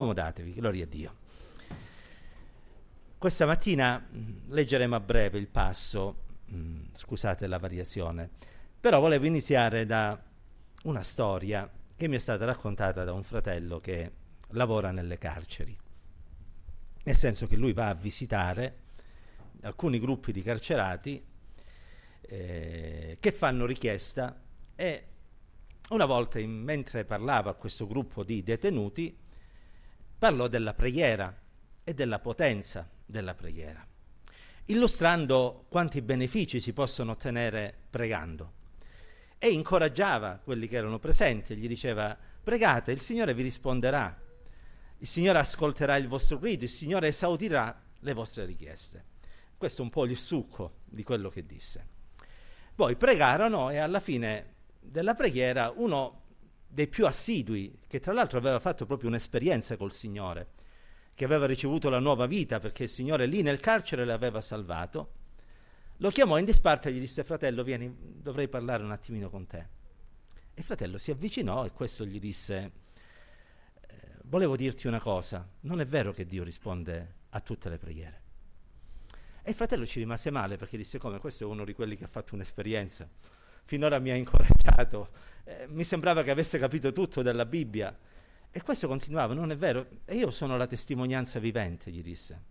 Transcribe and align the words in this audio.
Accomodatevi, 0.00 0.52
gloria 0.52 0.84
a 0.84 0.86
Dio. 0.86 1.16
Questa 3.18 3.46
mattina 3.46 3.98
mm, 3.98 4.52
leggeremo 4.52 4.94
a 4.94 5.00
breve 5.00 5.38
il 5.38 5.48
passo, 5.48 6.22
mm, 6.52 6.90
scusate 6.92 7.48
la 7.48 7.58
variazione, 7.58 8.30
però 8.78 9.00
volevo 9.00 9.26
iniziare 9.26 9.86
da 9.86 10.16
una 10.84 11.02
storia 11.02 11.68
che 11.96 12.06
mi 12.06 12.14
è 12.14 12.20
stata 12.20 12.44
raccontata 12.44 13.02
da 13.02 13.12
un 13.12 13.24
fratello 13.24 13.80
che 13.80 14.12
lavora 14.50 14.92
nelle 14.92 15.18
carceri, 15.18 15.76
nel 17.02 17.16
senso 17.16 17.48
che 17.48 17.56
lui 17.56 17.72
va 17.72 17.88
a 17.88 17.94
visitare 17.94 18.76
alcuni 19.62 19.98
gruppi 19.98 20.30
di 20.30 20.42
carcerati 20.42 21.20
eh, 22.20 23.16
che 23.18 23.32
fanno 23.32 23.66
richiesta 23.66 24.40
e 24.76 25.06
una 25.88 26.06
volta 26.06 26.38
in, 26.38 26.52
mentre 26.52 27.04
parlava 27.04 27.50
a 27.50 27.54
questo 27.54 27.88
gruppo 27.88 28.22
di 28.22 28.44
detenuti 28.44 29.26
parlò 30.18 30.48
della 30.48 30.74
preghiera 30.74 31.34
e 31.84 31.94
della 31.94 32.18
potenza 32.18 32.88
della 33.06 33.34
preghiera, 33.34 33.86
illustrando 34.66 35.66
quanti 35.68 36.02
benefici 36.02 36.60
si 36.60 36.72
possono 36.72 37.12
ottenere 37.12 37.74
pregando. 37.88 38.52
E 39.38 39.48
incoraggiava 39.50 40.40
quelli 40.42 40.66
che 40.66 40.76
erano 40.76 40.98
presenti, 40.98 41.56
gli 41.56 41.68
diceva 41.68 42.16
pregate, 42.42 42.90
il 42.90 42.98
Signore 42.98 43.34
vi 43.34 43.42
risponderà, 43.42 44.20
il 44.98 45.06
Signore 45.06 45.38
ascolterà 45.38 45.96
il 45.96 46.08
vostro 46.08 46.38
grido, 46.38 46.64
il 46.64 46.70
Signore 46.70 47.08
esaudirà 47.08 47.80
le 48.00 48.12
vostre 48.12 48.44
richieste. 48.44 49.04
Questo 49.56 49.82
è 49.82 49.84
un 49.84 49.90
po' 49.90 50.04
il 50.04 50.16
succo 50.16 50.78
di 50.84 51.04
quello 51.04 51.30
che 51.30 51.46
disse. 51.46 51.86
Poi 52.74 52.96
pregarono 52.96 53.70
e 53.70 53.78
alla 53.78 54.00
fine 54.00 54.54
della 54.80 55.14
preghiera 55.14 55.72
uno 55.74 56.22
dei 56.68 56.86
più 56.86 57.06
assidui, 57.06 57.80
che 57.86 57.98
tra 57.98 58.12
l'altro 58.12 58.38
aveva 58.38 58.60
fatto 58.60 58.84
proprio 58.84 59.08
un'esperienza 59.08 59.76
col 59.76 59.90
Signore, 59.90 60.50
che 61.14 61.24
aveva 61.24 61.46
ricevuto 61.46 61.88
la 61.88 61.98
nuova 61.98 62.26
vita 62.26 62.60
perché 62.60 62.84
il 62.84 62.88
Signore 62.88 63.26
lì 63.26 63.42
nel 63.42 63.58
carcere 63.58 64.04
l'aveva 64.04 64.40
salvato, 64.42 65.14
lo 65.96 66.10
chiamò 66.10 66.38
in 66.38 66.44
disparte 66.44 66.90
e 66.90 66.92
gli 66.92 67.00
disse 67.00 67.24
fratello 67.24 67.64
vieni, 67.64 67.92
dovrei 67.98 68.48
parlare 68.48 68.84
un 68.84 68.92
attimino 68.92 69.30
con 69.30 69.46
te. 69.46 69.66
E 70.54 70.62
fratello 70.62 70.98
si 70.98 71.10
avvicinò 71.10 71.64
e 71.64 71.72
questo 71.72 72.04
gli 72.04 72.20
disse 72.20 72.72
eh, 73.80 73.96
volevo 74.24 74.54
dirti 74.54 74.86
una 74.86 75.00
cosa, 75.00 75.48
non 75.60 75.80
è 75.80 75.86
vero 75.86 76.12
che 76.12 76.26
Dio 76.26 76.44
risponde 76.44 77.14
a 77.30 77.40
tutte 77.40 77.68
le 77.68 77.78
preghiere. 77.78 78.22
E 79.42 79.50
il 79.50 79.56
fratello 79.56 79.86
ci 79.86 79.98
rimase 79.98 80.30
male 80.30 80.56
perché 80.56 80.76
disse 80.76 80.98
come 80.98 81.18
questo 81.18 81.44
è 81.44 81.46
uno 81.46 81.64
di 81.64 81.72
quelli 81.72 81.96
che 81.96 82.04
ha 82.04 82.08
fatto 82.08 82.34
un'esperienza 82.34 83.08
finora 83.68 83.98
mi 83.98 84.10
ha 84.10 84.14
incoraggiato, 84.14 85.10
eh, 85.44 85.66
mi 85.68 85.84
sembrava 85.84 86.22
che 86.22 86.30
avesse 86.30 86.58
capito 86.58 86.90
tutto 86.94 87.20
della 87.20 87.44
Bibbia. 87.44 87.94
E 88.50 88.62
questo 88.62 88.88
continuava, 88.88 89.34
non 89.34 89.50
è 89.50 89.58
vero? 89.58 89.86
E 90.06 90.14
io 90.14 90.30
sono 90.30 90.56
la 90.56 90.66
testimonianza 90.66 91.38
vivente, 91.38 91.90
gli 91.90 92.02
disse. 92.02 92.42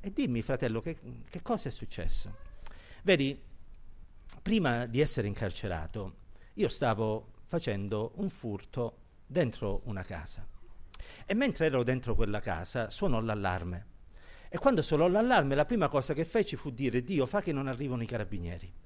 E 0.00 0.12
dimmi, 0.12 0.42
fratello, 0.42 0.80
che, 0.80 0.98
che 1.30 1.40
cosa 1.40 1.68
è 1.68 1.70
successo? 1.70 2.36
Vedi, 3.04 3.40
prima 4.42 4.86
di 4.86 5.00
essere 5.00 5.28
incarcerato, 5.28 6.14
io 6.54 6.68
stavo 6.68 7.34
facendo 7.44 8.10
un 8.16 8.28
furto 8.28 8.96
dentro 9.24 9.82
una 9.84 10.02
casa. 10.02 10.44
E 11.24 11.34
mentre 11.34 11.66
ero 11.66 11.84
dentro 11.84 12.16
quella 12.16 12.40
casa, 12.40 12.90
suonò 12.90 13.20
l'allarme. 13.20 13.86
E 14.48 14.58
quando 14.58 14.82
suonò 14.82 15.06
l'allarme, 15.06 15.54
la 15.54 15.64
prima 15.64 15.86
cosa 15.86 16.12
che 16.12 16.24
feci 16.24 16.56
fu 16.56 16.70
dire: 16.70 17.04
Dio, 17.04 17.24
fa 17.24 17.40
che 17.40 17.52
non 17.52 17.68
arrivano 17.68 18.02
i 18.02 18.06
carabinieri. 18.06 18.84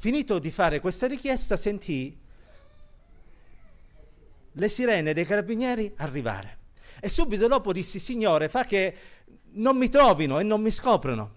Finito 0.00 0.38
di 0.38 0.52
fare 0.52 0.78
questa 0.78 1.08
richiesta, 1.08 1.56
sentì 1.56 2.16
le 4.52 4.68
sirene 4.68 5.12
dei 5.12 5.24
carabinieri 5.24 5.92
arrivare. 5.96 6.58
E 7.00 7.08
subito 7.08 7.48
dopo 7.48 7.72
dissi, 7.72 7.98
Signore, 7.98 8.48
fa 8.48 8.64
che 8.64 8.94
non 9.54 9.76
mi 9.76 9.88
trovino 9.88 10.38
e 10.38 10.44
non 10.44 10.60
mi 10.60 10.70
scoprono. 10.70 11.34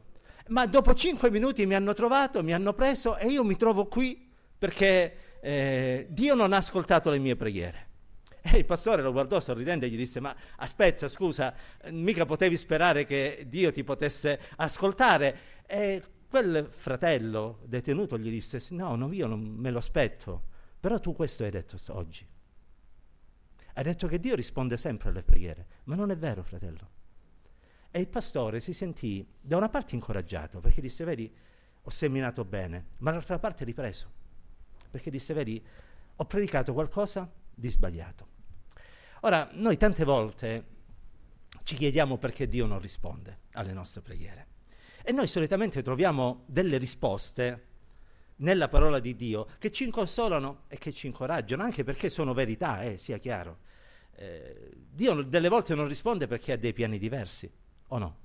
Ma 0.49 0.67
dopo 0.67 0.93
cinque 0.93 1.31
minuti 1.31 1.65
mi 1.65 1.73
hanno 1.73 1.93
trovato, 1.93 2.43
mi 2.43 2.53
hanno 2.53 2.73
preso 2.73 3.17
e 3.17 3.29
io 3.29 3.43
mi 3.43 3.55
trovo 3.55 3.87
qui 3.87 4.29
perché 4.59 5.39
eh, 5.41 6.05
Dio 6.11 6.35
non 6.35 6.53
ha 6.53 6.57
ascoltato 6.57 7.09
le 7.09 7.17
mie 7.17 7.35
preghiere. 7.35 7.87
E 8.41 8.59
il 8.59 8.65
pastore 8.65 9.01
lo 9.01 9.11
guardò 9.11 9.39
sorridendo 9.39 9.85
e 9.85 9.89
gli 9.89 9.97
disse: 9.97 10.19
Ma 10.19 10.35
aspetta, 10.57 11.07
scusa, 11.07 11.51
mica 11.89 12.27
potevi 12.27 12.57
sperare 12.57 13.07
che 13.07 13.45
Dio 13.47 13.71
ti 13.71 13.83
potesse 13.83 14.39
ascoltare. 14.57 15.39
E 15.65 16.03
Quel 16.31 16.69
fratello 16.71 17.59
detenuto 17.65 18.17
gli 18.17 18.29
disse, 18.29 18.65
no, 18.69 18.95
no, 18.95 19.11
io 19.11 19.27
non 19.27 19.41
me 19.41 19.69
lo 19.69 19.79
aspetto, 19.79 20.43
però 20.79 20.97
tu 20.97 21.13
questo 21.13 21.43
hai 21.43 21.49
detto 21.49 21.75
oggi. 21.89 22.25
Hai 23.73 23.83
detto 23.83 24.07
che 24.07 24.17
Dio 24.17 24.33
risponde 24.33 24.77
sempre 24.77 25.09
alle 25.09 25.23
preghiere, 25.23 25.67
ma 25.83 25.95
non 25.95 26.09
è 26.09 26.15
vero, 26.15 26.41
fratello. 26.41 26.89
E 27.91 27.99
il 27.99 28.07
pastore 28.07 28.61
si 28.61 28.71
sentì 28.71 29.27
da 29.41 29.57
una 29.57 29.67
parte 29.67 29.93
incoraggiato, 29.95 30.61
perché 30.61 30.79
disse, 30.79 31.03
vedi, 31.03 31.29
ho 31.81 31.89
seminato 31.89 32.45
bene, 32.45 32.91
ma 32.99 33.09
dall'altra 33.09 33.37
parte 33.37 33.65
ripreso, 33.65 34.09
perché 34.89 35.11
disse, 35.11 35.33
vedi, 35.33 35.61
ho 36.15 36.25
predicato 36.25 36.71
qualcosa 36.71 37.29
di 37.53 37.69
sbagliato. 37.69 38.27
Ora, 39.23 39.49
noi 39.51 39.75
tante 39.75 40.05
volte 40.05 40.65
ci 41.63 41.75
chiediamo 41.75 42.17
perché 42.17 42.47
Dio 42.47 42.67
non 42.67 42.79
risponde 42.79 43.39
alle 43.51 43.73
nostre 43.73 43.99
preghiere. 43.99 44.50
E 45.03 45.11
noi 45.11 45.27
solitamente 45.27 45.81
troviamo 45.81 46.43
delle 46.47 46.77
risposte 46.77 47.67
nella 48.37 48.67
parola 48.67 48.99
di 48.99 49.15
Dio 49.15 49.47
che 49.59 49.71
ci 49.71 49.89
consolano 49.89 50.63
e 50.67 50.77
che 50.77 50.91
ci 50.91 51.07
incoraggiano, 51.07 51.63
anche 51.63 51.83
perché 51.83 52.09
sono 52.09 52.33
verità, 52.33 52.81
eh, 52.83 52.97
sia 52.97 53.17
chiaro. 53.17 53.59
Eh, 54.15 54.71
Dio 54.91 55.21
delle 55.23 55.49
volte 55.49 55.75
non 55.75 55.87
risponde 55.87 56.27
perché 56.27 56.53
ha 56.53 56.57
dei 56.57 56.73
piani 56.73 56.97
diversi, 56.97 57.49
o 57.87 57.97
no? 57.97 58.17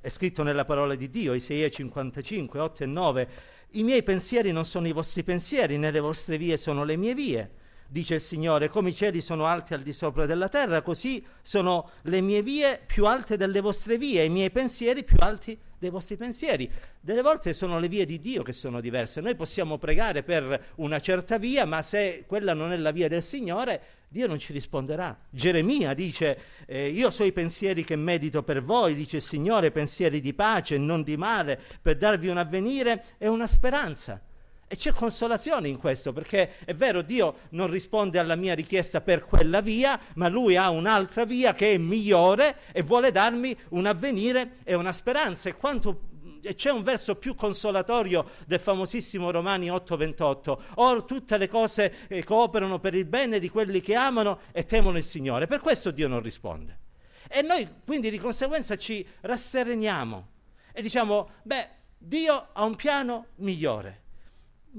È 0.00 0.08
scritto 0.08 0.42
nella 0.42 0.64
parola 0.64 0.94
di 0.94 1.10
Dio, 1.10 1.34
Isaia 1.34 1.68
55, 1.68 2.60
8 2.60 2.82
e 2.82 2.86
9, 2.86 3.28
i 3.70 3.82
miei 3.82 4.02
pensieri 4.02 4.52
non 4.52 4.64
sono 4.64 4.86
i 4.86 4.92
vostri 4.92 5.22
pensieri, 5.22 5.78
né 5.78 5.90
le 5.90 6.00
vostre 6.00 6.38
vie 6.38 6.56
sono 6.56 6.84
le 6.84 6.96
mie 6.96 7.14
vie 7.14 7.50
dice 7.88 8.14
il 8.14 8.20
Signore, 8.20 8.68
come 8.68 8.90
i 8.90 8.94
cieli 8.94 9.20
sono 9.20 9.46
alti 9.46 9.74
al 9.74 9.82
di 9.82 9.92
sopra 9.92 10.26
della 10.26 10.48
terra, 10.48 10.82
così 10.82 11.24
sono 11.42 11.90
le 12.02 12.20
mie 12.20 12.42
vie 12.42 12.80
più 12.84 13.06
alte 13.06 13.36
delle 13.36 13.60
vostre 13.60 13.98
vie, 13.98 14.24
i 14.24 14.30
miei 14.30 14.50
pensieri 14.50 15.04
più 15.04 15.16
alti 15.20 15.58
dei 15.78 15.90
vostri 15.90 16.16
pensieri. 16.16 16.70
Delle 17.00 17.22
volte 17.22 17.52
sono 17.52 17.78
le 17.78 17.88
vie 17.88 18.04
di 18.04 18.18
Dio 18.20 18.42
che 18.42 18.52
sono 18.52 18.80
diverse. 18.80 19.20
Noi 19.20 19.36
possiamo 19.36 19.78
pregare 19.78 20.22
per 20.22 20.72
una 20.76 20.98
certa 21.00 21.38
via, 21.38 21.64
ma 21.64 21.82
se 21.82 22.24
quella 22.26 22.54
non 22.54 22.72
è 22.72 22.76
la 22.76 22.90
via 22.90 23.08
del 23.08 23.22
Signore, 23.22 23.80
Dio 24.08 24.26
non 24.26 24.38
ci 24.38 24.52
risponderà. 24.52 25.16
Geremia 25.30 25.94
dice, 25.94 26.38
eh, 26.66 26.88
io 26.88 27.10
so 27.10 27.24
i 27.24 27.32
pensieri 27.32 27.84
che 27.84 27.96
medito 27.96 28.42
per 28.42 28.62
voi, 28.62 28.94
dice 28.94 29.16
il 29.16 29.22
Signore, 29.22 29.70
pensieri 29.70 30.20
di 30.20 30.32
pace 30.34 30.78
non 30.78 31.02
di 31.02 31.16
male, 31.16 31.60
per 31.80 31.96
darvi 31.96 32.28
un 32.28 32.38
avvenire 32.38 33.04
e 33.18 33.28
una 33.28 33.46
speranza. 33.46 34.20
E 34.68 34.76
c'è 34.76 34.92
consolazione 34.92 35.68
in 35.68 35.76
questo, 35.76 36.12
perché 36.12 36.56
è 36.64 36.74
vero, 36.74 37.02
Dio 37.02 37.36
non 37.50 37.70
risponde 37.70 38.18
alla 38.18 38.34
mia 38.34 38.52
richiesta 38.52 39.00
per 39.00 39.22
quella 39.22 39.60
via, 39.60 39.98
ma 40.14 40.28
Lui 40.28 40.56
ha 40.56 40.70
un'altra 40.70 41.24
via 41.24 41.54
che 41.54 41.74
è 41.74 41.78
migliore 41.78 42.56
e 42.72 42.82
vuole 42.82 43.12
darmi 43.12 43.56
un 43.70 43.86
avvenire 43.86 44.56
e 44.64 44.74
una 44.74 44.92
speranza. 44.92 45.48
E, 45.48 45.54
quanto, 45.54 46.00
e 46.42 46.56
c'è 46.56 46.72
un 46.72 46.82
verso 46.82 47.14
più 47.14 47.36
consolatorio 47.36 48.28
del 48.44 48.58
famosissimo 48.58 49.30
Romani 49.30 49.68
8:28. 49.68 50.58
Or 50.74 51.04
tutte 51.04 51.38
le 51.38 51.46
cose 51.46 52.08
eh, 52.08 52.24
cooperano 52.24 52.80
per 52.80 52.94
il 52.94 53.04
bene 53.04 53.38
di 53.38 53.48
quelli 53.48 53.80
che 53.80 53.94
amano 53.94 54.40
e 54.50 54.64
temono 54.64 54.96
il 54.96 55.04
Signore. 55.04 55.46
Per 55.46 55.60
questo 55.60 55.92
Dio 55.92 56.08
non 56.08 56.22
risponde. 56.22 56.80
E 57.28 57.40
noi 57.42 57.68
quindi 57.84 58.10
di 58.10 58.18
conseguenza 58.18 58.76
ci 58.76 59.06
rassereniamo 59.20 60.28
e 60.72 60.82
diciamo, 60.82 61.30
beh, 61.44 61.68
Dio 61.96 62.48
ha 62.52 62.64
un 62.64 62.74
piano 62.74 63.26
migliore. 63.36 64.05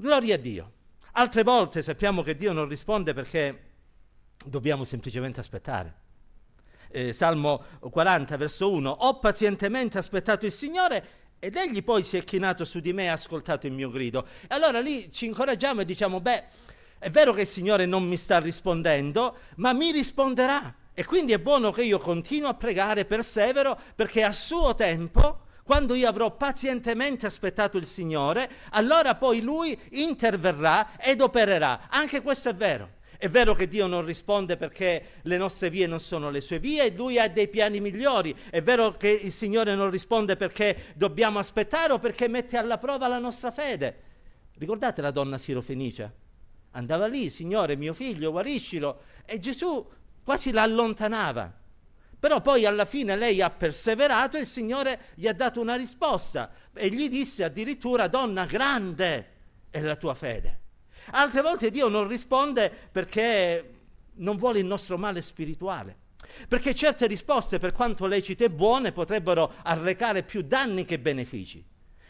Gloria 0.00 0.36
a 0.36 0.38
Dio. 0.38 0.72
Altre 1.14 1.42
volte 1.42 1.82
sappiamo 1.82 2.22
che 2.22 2.36
Dio 2.36 2.52
non 2.52 2.68
risponde 2.68 3.14
perché 3.14 3.62
dobbiamo 4.44 4.84
semplicemente 4.84 5.40
aspettare. 5.40 5.92
Eh, 6.88 7.12
Salmo 7.12 7.64
40, 7.80 8.36
verso 8.36 8.70
1. 8.70 8.88
Ho 8.88 9.18
pazientemente 9.18 9.98
aspettato 9.98 10.46
il 10.46 10.52
Signore 10.52 11.08
ed 11.40 11.56
egli 11.56 11.82
poi 11.82 12.04
si 12.04 12.16
è 12.16 12.22
chinato 12.22 12.64
su 12.64 12.78
di 12.78 12.92
me 12.92 13.04
e 13.04 13.06
ha 13.08 13.14
ascoltato 13.14 13.66
il 13.66 13.72
mio 13.72 13.90
grido. 13.90 14.24
E 14.42 14.54
allora 14.54 14.78
lì 14.78 15.10
ci 15.10 15.26
incoraggiamo 15.26 15.80
e 15.80 15.84
diciamo, 15.84 16.20
beh, 16.20 16.44
è 17.00 17.10
vero 17.10 17.32
che 17.32 17.40
il 17.40 17.48
Signore 17.48 17.84
non 17.84 18.06
mi 18.06 18.16
sta 18.16 18.38
rispondendo, 18.38 19.38
ma 19.56 19.72
mi 19.72 19.90
risponderà. 19.90 20.72
E 20.94 21.04
quindi 21.04 21.32
è 21.32 21.40
buono 21.40 21.72
che 21.72 21.82
io 21.82 21.98
continuo 21.98 22.48
a 22.48 22.54
pregare, 22.54 23.04
persevero, 23.04 23.76
perché 23.96 24.22
a 24.22 24.30
suo 24.30 24.76
tempo 24.76 25.46
quando 25.68 25.92
io 25.92 26.08
avrò 26.08 26.34
pazientemente 26.34 27.26
aspettato 27.26 27.76
il 27.76 27.84
Signore, 27.84 28.48
allora 28.70 29.16
poi 29.16 29.42
Lui 29.42 29.78
interverrà 29.90 30.96
ed 30.98 31.20
opererà. 31.20 31.88
Anche 31.90 32.22
questo 32.22 32.48
è 32.48 32.54
vero. 32.54 32.92
È 33.18 33.28
vero 33.28 33.52
che 33.52 33.68
Dio 33.68 33.86
non 33.86 34.02
risponde 34.02 34.56
perché 34.56 35.20
le 35.20 35.36
nostre 35.36 35.68
vie 35.68 35.86
non 35.86 36.00
sono 36.00 36.30
le 36.30 36.40
sue 36.40 36.58
vie, 36.58 36.90
Lui 36.92 37.18
ha 37.18 37.28
dei 37.28 37.48
piani 37.48 37.80
migliori. 37.80 38.34
È 38.48 38.62
vero 38.62 38.92
che 38.92 39.10
il 39.10 39.30
Signore 39.30 39.74
non 39.74 39.90
risponde 39.90 40.36
perché 40.36 40.94
dobbiamo 40.94 41.38
aspettare 41.38 41.92
o 41.92 41.98
perché 41.98 42.28
mette 42.28 42.56
alla 42.56 42.78
prova 42.78 43.06
la 43.06 43.18
nostra 43.18 43.50
fede. 43.50 44.02
Ricordate 44.56 45.02
la 45.02 45.10
donna 45.10 45.36
sirofenicia? 45.36 46.10
Andava 46.70 47.06
lì, 47.06 47.28
Signore, 47.28 47.76
mio 47.76 47.92
figlio, 47.92 48.30
guariscilo. 48.30 49.00
E 49.26 49.38
Gesù 49.38 49.86
quasi 50.24 50.50
la 50.50 50.62
allontanava 50.62 51.58
Però 52.18 52.40
poi 52.40 52.66
alla 52.66 52.84
fine 52.84 53.16
lei 53.16 53.40
ha 53.40 53.50
perseverato 53.50 54.36
e 54.36 54.40
il 54.40 54.46
Signore 54.46 55.00
gli 55.14 55.28
ha 55.28 55.32
dato 55.32 55.60
una 55.60 55.76
risposta 55.76 56.50
e 56.74 56.88
gli 56.88 57.08
disse 57.08 57.44
addirittura, 57.44 58.08
donna 58.08 58.44
grande 58.44 59.32
è 59.70 59.80
la 59.80 59.96
tua 59.96 60.14
fede. 60.14 60.60
Altre 61.10 61.42
volte 61.42 61.70
Dio 61.70 61.88
non 61.88 62.08
risponde 62.08 62.70
perché 62.90 63.74
non 64.14 64.36
vuole 64.36 64.58
il 64.58 64.66
nostro 64.66 64.98
male 64.98 65.20
spirituale. 65.20 66.06
Perché 66.46 66.74
certe 66.74 67.06
risposte, 67.06 67.58
per 67.58 67.72
quanto 67.72 68.06
lecite 68.06 68.44
e 68.44 68.50
buone, 68.50 68.92
potrebbero 68.92 69.52
arrecare 69.62 70.22
più 70.22 70.42
danni 70.42 70.84
che 70.84 70.98
benefici. 70.98 71.64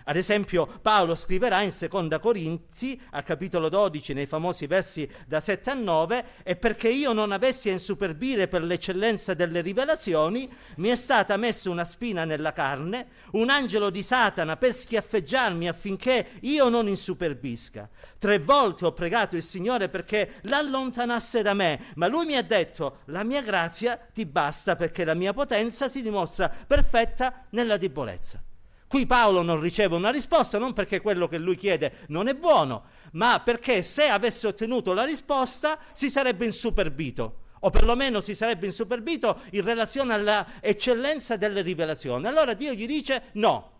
Ad 0.08 0.16
esempio 0.16 0.66
Paolo 0.80 1.14
scriverà 1.14 1.60
in 1.60 1.70
Seconda 1.70 2.18
Corinzi, 2.18 2.98
al 3.10 3.24
capitolo 3.24 3.68
12, 3.68 4.14
nei 4.14 4.24
famosi 4.24 4.66
versi 4.66 5.06
da 5.26 5.38
7 5.38 5.68
a 5.68 5.74
9, 5.74 6.24
e 6.44 6.56
perché 6.56 6.88
io 6.88 7.12
non 7.12 7.30
avessi 7.30 7.68
a 7.68 7.72
insuperbire 7.72 8.48
per 8.48 8.62
l'eccellenza 8.62 9.34
delle 9.34 9.60
rivelazioni, 9.60 10.50
mi 10.76 10.88
è 10.88 10.94
stata 10.94 11.36
messa 11.36 11.68
una 11.68 11.84
spina 11.84 12.24
nella 12.24 12.54
carne, 12.54 13.08
un 13.32 13.50
angelo 13.50 13.90
di 13.90 14.02
Satana 14.02 14.56
per 14.56 14.72
schiaffeggiarmi 14.72 15.68
affinché 15.68 16.28
io 16.40 16.70
non 16.70 16.88
insuperbisca. 16.88 17.86
Tre 18.16 18.38
volte 18.38 18.86
ho 18.86 18.94
pregato 18.94 19.36
il 19.36 19.42
Signore 19.42 19.90
perché 19.90 20.36
l'allontanasse 20.44 21.42
da 21.42 21.52
me, 21.52 21.92
ma 21.96 22.06
lui 22.06 22.24
mi 22.24 22.36
ha 22.36 22.42
detto, 22.42 23.00
la 23.08 23.24
mia 23.24 23.42
grazia 23.42 24.00
ti 24.10 24.24
basta 24.24 24.74
perché 24.74 25.04
la 25.04 25.12
mia 25.12 25.34
potenza 25.34 25.86
si 25.86 26.00
dimostra 26.00 26.48
perfetta 26.48 27.44
nella 27.50 27.76
debolezza. 27.76 28.42
Qui 28.88 29.04
Paolo 29.04 29.42
non 29.42 29.60
riceve 29.60 29.94
una 29.94 30.10
risposta 30.10 30.56
non 30.56 30.72
perché 30.72 31.02
quello 31.02 31.28
che 31.28 31.36
lui 31.36 31.56
chiede 31.56 32.06
non 32.08 32.26
è 32.26 32.34
buono, 32.34 32.84
ma 33.12 33.40
perché 33.40 33.82
se 33.82 34.08
avesse 34.08 34.46
ottenuto 34.46 34.94
la 34.94 35.04
risposta 35.04 35.78
si 35.92 36.08
sarebbe 36.08 36.46
insuperbito 36.46 37.42
o 37.60 37.70
perlomeno 37.70 38.22
si 38.22 38.34
sarebbe 38.34 38.64
insuperbito 38.64 39.42
in 39.50 39.62
relazione 39.62 40.14
all'eccellenza 40.14 41.36
delle 41.36 41.60
rivelazioni. 41.60 42.26
Allora 42.26 42.54
Dio 42.54 42.72
gli 42.72 42.86
dice 42.86 43.24
no. 43.32 43.76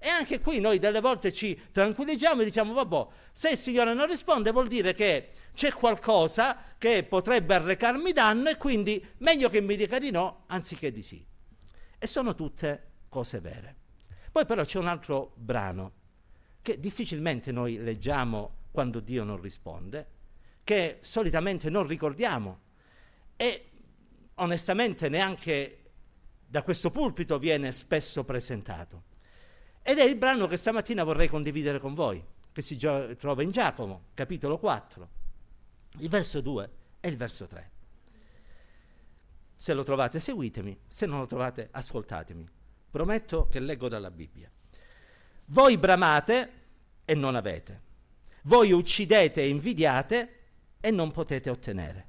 E 0.00 0.08
anche 0.08 0.40
qui 0.40 0.58
noi 0.58 0.80
delle 0.80 1.00
volte 1.00 1.32
ci 1.32 1.56
tranquillizziamo 1.70 2.42
e 2.42 2.44
diciamo, 2.44 2.72
vabbè, 2.72 3.06
se 3.30 3.50
il 3.50 3.56
Signore 3.56 3.94
non 3.94 4.08
risponde 4.08 4.50
vuol 4.50 4.66
dire 4.66 4.92
che 4.92 5.30
c'è 5.54 5.70
qualcosa 5.72 6.74
che 6.76 7.04
potrebbe 7.04 7.54
arrecarmi 7.54 8.12
danno 8.12 8.48
e 8.48 8.56
quindi 8.56 9.04
meglio 9.18 9.48
che 9.48 9.60
mi 9.60 9.76
dica 9.76 10.00
di 10.00 10.10
no 10.10 10.42
anziché 10.48 10.90
di 10.90 11.02
sì. 11.02 11.24
E 11.96 12.06
sono 12.08 12.34
tutte 12.34 12.90
cose 13.08 13.38
vere. 13.38 13.76
Poi 14.32 14.46
però 14.46 14.64
c'è 14.64 14.78
un 14.78 14.86
altro 14.86 15.32
brano 15.36 15.92
che 16.62 16.80
difficilmente 16.80 17.52
noi 17.52 17.76
leggiamo 17.76 18.60
quando 18.70 19.00
Dio 19.00 19.24
non 19.24 19.38
risponde, 19.38 20.08
che 20.64 20.96
solitamente 21.02 21.68
non 21.68 21.86
ricordiamo 21.86 22.60
e 23.36 23.70
onestamente 24.36 25.10
neanche 25.10 25.90
da 26.46 26.62
questo 26.62 26.90
pulpito 26.90 27.38
viene 27.38 27.72
spesso 27.72 28.24
presentato. 28.24 29.02
Ed 29.82 29.98
è 29.98 30.04
il 30.04 30.16
brano 30.16 30.46
che 30.46 30.56
stamattina 30.56 31.04
vorrei 31.04 31.28
condividere 31.28 31.78
con 31.78 31.92
voi, 31.92 32.24
che 32.52 32.62
si 32.62 32.76
trova 32.76 33.42
in 33.42 33.50
Giacomo, 33.50 34.04
capitolo 34.14 34.58
4, 34.58 35.08
il 35.98 36.08
verso 36.08 36.40
2 36.40 36.70
e 37.00 37.08
il 37.08 37.16
verso 37.16 37.46
3. 37.46 37.70
Se 39.56 39.74
lo 39.74 39.82
trovate 39.84 40.18
seguitemi, 40.18 40.78
se 40.88 41.04
non 41.04 41.18
lo 41.18 41.26
trovate 41.26 41.68
ascoltatemi. 41.70 42.48
Prometto 42.92 43.46
che 43.50 43.58
leggo 43.58 43.88
dalla 43.88 44.10
Bibbia. 44.10 44.50
Voi 45.46 45.78
bramate 45.78 46.52
e 47.06 47.14
non 47.14 47.36
avete. 47.36 47.80
Voi 48.42 48.70
uccidete 48.70 49.40
e 49.40 49.48
invidiate 49.48 50.40
e 50.78 50.90
non 50.90 51.10
potete 51.10 51.48
ottenere. 51.48 52.06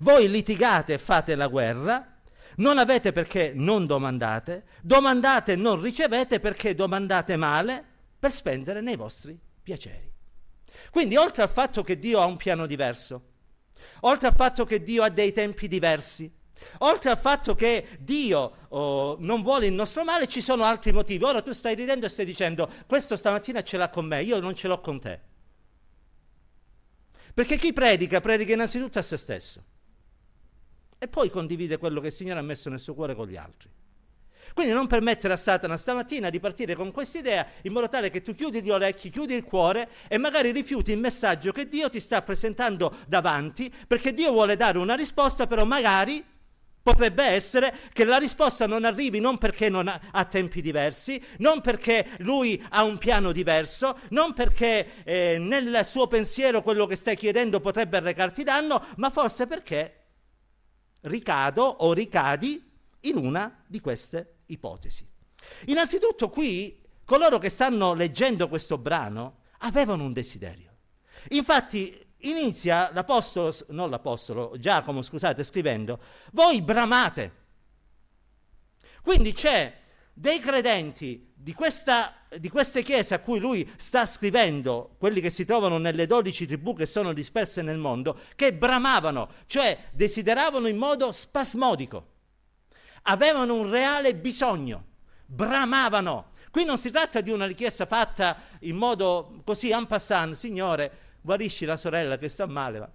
Voi 0.00 0.28
litigate 0.28 0.92
e 0.92 0.98
fate 0.98 1.34
la 1.34 1.46
guerra, 1.46 2.20
non 2.56 2.76
avete 2.76 3.10
perché 3.10 3.52
non 3.54 3.86
domandate, 3.86 4.64
domandate 4.82 5.52
e 5.52 5.56
non 5.56 5.80
ricevete 5.80 6.40
perché 6.40 6.74
domandate 6.74 7.36
male 7.36 7.82
per 8.18 8.30
spendere 8.30 8.82
nei 8.82 8.96
vostri 8.96 9.40
piaceri. 9.62 10.12
Quindi 10.90 11.16
oltre 11.16 11.42
al 11.42 11.48
fatto 11.48 11.82
che 11.82 11.98
Dio 11.98 12.20
ha 12.20 12.26
un 12.26 12.36
piano 12.36 12.66
diverso, 12.66 13.22
oltre 14.00 14.28
al 14.28 14.34
fatto 14.34 14.66
che 14.66 14.82
Dio 14.82 15.02
ha 15.04 15.08
dei 15.08 15.32
tempi 15.32 15.68
diversi, 15.68 16.30
Oltre 16.78 17.10
al 17.10 17.18
fatto 17.18 17.54
che 17.54 17.98
Dio 18.00 18.52
oh, 18.68 19.16
non 19.20 19.42
vuole 19.42 19.66
il 19.66 19.72
nostro 19.72 20.04
male, 20.04 20.28
ci 20.28 20.40
sono 20.40 20.64
altri 20.64 20.92
motivi. 20.92 21.24
Ora 21.24 21.42
tu 21.42 21.52
stai 21.52 21.74
ridendo 21.74 22.06
e 22.06 22.08
stai 22.08 22.24
dicendo, 22.24 22.70
questo 22.86 23.16
stamattina 23.16 23.62
ce 23.62 23.76
l'ha 23.76 23.88
con 23.88 24.06
me, 24.06 24.22
io 24.22 24.40
non 24.40 24.54
ce 24.54 24.68
l'ho 24.68 24.80
con 24.80 25.00
te. 25.00 25.20
Perché 27.34 27.56
chi 27.56 27.72
predica, 27.72 28.20
predica 28.20 28.52
innanzitutto 28.52 28.98
a 28.98 29.02
se 29.02 29.16
stesso. 29.16 29.64
E 30.98 31.06
poi 31.06 31.30
condivide 31.30 31.78
quello 31.78 32.00
che 32.00 32.08
il 32.08 32.12
Signore 32.12 32.40
ha 32.40 32.42
messo 32.42 32.68
nel 32.68 32.80
suo 32.80 32.94
cuore 32.94 33.14
con 33.14 33.28
gli 33.28 33.36
altri. 33.36 33.70
Quindi 34.54 34.72
non 34.72 34.86
permettere 34.86 35.32
a 35.32 35.36
Satana 35.36 35.76
stamattina 35.76 36.30
di 36.30 36.40
partire 36.40 36.74
con 36.74 36.90
questa 36.90 37.18
idea 37.18 37.46
in 37.62 37.72
modo 37.72 37.88
tale 37.88 38.10
che 38.10 38.22
tu 38.22 38.34
chiudi 38.34 38.62
gli 38.62 38.70
orecchi, 38.70 39.10
chiudi 39.10 39.34
il 39.34 39.44
cuore 39.44 39.88
e 40.08 40.18
magari 40.18 40.50
rifiuti 40.50 40.90
il 40.90 40.98
messaggio 40.98 41.52
che 41.52 41.68
Dio 41.68 41.88
ti 41.88 42.00
sta 42.00 42.22
presentando 42.22 42.96
davanti, 43.06 43.72
perché 43.86 44.12
Dio 44.12 44.32
vuole 44.32 44.56
dare 44.56 44.78
una 44.78 44.96
risposta, 44.96 45.46
però 45.46 45.64
magari 45.64 46.24
Potrebbe 46.88 47.22
essere 47.22 47.80
che 47.92 48.06
la 48.06 48.16
risposta 48.16 48.66
non 48.66 48.86
arrivi 48.86 49.20
non 49.20 49.36
perché 49.36 49.68
non 49.68 49.88
ha, 49.88 50.00
ha, 50.10 50.24
tempi 50.24 50.62
diversi, 50.62 51.22
non 51.36 51.60
perché 51.60 52.12
lui 52.20 52.64
ha 52.70 52.82
un 52.82 52.96
piano 52.96 53.30
diverso, 53.30 53.98
non 54.08 54.32
perché 54.32 55.04
eh, 55.04 55.36
nel 55.38 55.82
suo 55.84 56.06
pensiero 56.06 56.62
quello 56.62 56.86
che 56.86 56.96
stai 56.96 57.14
chiedendo 57.14 57.60
potrebbe 57.60 57.98
arrecarti 57.98 58.42
danno, 58.42 58.86
ma 58.96 59.10
forse 59.10 59.46
perché 59.46 60.06
ricado 61.02 61.62
o 61.62 61.92
ricadi 61.92 62.66
in 63.00 63.18
una 63.18 63.62
di 63.66 63.80
queste 63.80 64.36
ipotesi. 64.46 65.06
Innanzitutto 65.66 66.30
qui 66.30 66.80
coloro 67.04 67.36
che 67.36 67.50
stanno 67.50 67.92
leggendo 67.92 68.48
questo 68.48 68.78
brano 68.78 69.40
avevano 69.58 70.04
un 70.04 70.14
desiderio. 70.14 70.74
Infatti 71.32 72.06
inizia 72.20 72.90
l'apostolo, 72.92 73.54
non 73.68 73.90
l'apostolo, 73.90 74.54
Giacomo, 74.58 75.02
scusate, 75.02 75.44
scrivendo, 75.44 76.00
voi 76.32 76.62
bramate. 76.62 77.32
Quindi 79.02 79.32
c'è 79.32 79.74
dei 80.12 80.40
credenti 80.40 81.32
di, 81.34 81.54
questa, 81.54 82.14
di 82.36 82.48
queste 82.48 82.82
chiese 82.82 83.14
a 83.14 83.20
cui 83.20 83.38
lui 83.38 83.70
sta 83.76 84.04
scrivendo, 84.04 84.96
quelli 84.98 85.20
che 85.20 85.30
si 85.30 85.44
trovano 85.44 85.78
nelle 85.78 86.06
dodici 86.06 86.46
tribù 86.46 86.74
che 86.74 86.86
sono 86.86 87.12
disperse 87.12 87.62
nel 87.62 87.78
mondo, 87.78 88.18
che 88.34 88.52
bramavano, 88.52 89.30
cioè 89.46 89.78
desideravano 89.92 90.66
in 90.66 90.76
modo 90.76 91.12
spasmodico, 91.12 92.06
avevano 93.02 93.54
un 93.54 93.70
reale 93.70 94.14
bisogno, 94.16 94.84
bramavano. 95.24 96.32
Qui 96.50 96.64
non 96.64 96.78
si 96.78 96.90
tratta 96.90 97.20
di 97.20 97.30
una 97.30 97.46
richiesta 97.46 97.86
fatta 97.86 98.36
in 98.60 98.74
modo 98.74 99.40
così 99.44 99.70
en 99.70 99.86
passant, 99.86 100.34
Signore, 100.34 101.07
guarisci 101.28 101.66
la 101.66 101.76
sorella 101.76 102.16
che 102.16 102.30
sta 102.30 102.46
male. 102.46 102.78
Ma... 102.78 102.90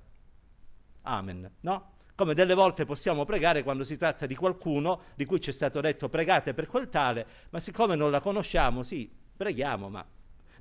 Amen, 1.03 1.51
no? 1.59 1.91
Come 2.15 2.33
delle 2.33 2.55
volte 2.55 2.83
possiamo 2.83 3.25
pregare 3.25 3.61
quando 3.61 3.83
si 3.83 3.95
tratta 3.95 4.25
di 4.25 4.35
qualcuno 4.35 5.01
di 5.13 5.25
cui 5.25 5.39
ci 5.39 5.51
è 5.51 5.53
stato 5.53 5.81
detto 5.81 6.09
pregate 6.09 6.55
per 6.55 6.65
quel 6.65 6.89
tale, 6.89 7.27
ma 7.51 7.59
siccome 7.59 7.95
non 7.95 8.09
la 8.09 8.19
conosciamo, 8.19 8.81
sì, 8.81 9.07
preghiamo, 9.37 9.87
ma... 9.87 10.03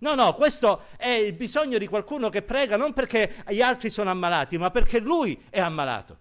No, 0.00 0.14
no, 0.14 0.34
questo 0.34 0.82
è 0.98 1.08
il 1.08 1.32
bisogno 1.32 1.78
di 1.78 1.86
qualcuno 1.86 2.28
che 2.28 2.42
prega 2.42 2.76
non 2.76 2.92
perché 2.92 3.42
gli 3.48 3.62
altri 3.62 3.88
sono 3.88 4.10
ammalati, 4.10 4.58
ma 4.58 4.70
perché 4.70 4.98
lui 4.98 5.44
è 5.48 5.60
ammalato 5.60 6.18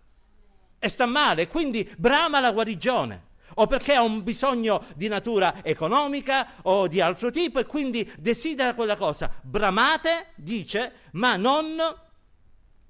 e 0.79 0.88
sta 0.88 1.05
male, 1.05 1.48
quindi 1.48 1.89
brama 1.98 2.39
la 2.39 2.53
guarigione 2.53 3.29
o 3.55 3.67
perché 3.67 3.93
ha 3.93 4.01
un 4.01 4.24
bisogno 4.24 4.86
di 4.96 5.08
natura 5.08 5.63
economica 5.63 6.62
o 6.63 6.88
di 6.88 7.01
altro 7.01 7.29
tipo 7.29 7.60
e 7.60 7.65
quindi 7.65 8.10
desidera 8.17 8.74
quella 8.74 8.96
cosa. 8.96 9.31
Bramate, 9.41 10.27
dice, 10.36 10.93
ma 11.12 11.36
non... 11.38 11.77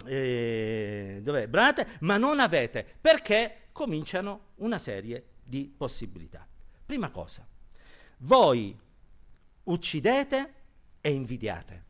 Eh, 0.06 1.20
dov'è? 1.22 1.48
Bramate, 1.48 1.88
ma 2.00 2.18
non 2.18 2.40
avete, 2.40 2.86
perché 3.00 3.68
cominciano 3.72 4.54
una 4.56 4.80
serie 4.80 5.26
di 5.44 5.74
possibilità. 5.76 6.48
Prima 6.86 7.10
cosa, 7.10 7.48
voi 8.20 8.78
uccidete 9.64 10.54
e 11.02 11.12
invidiate, 11.12 11.86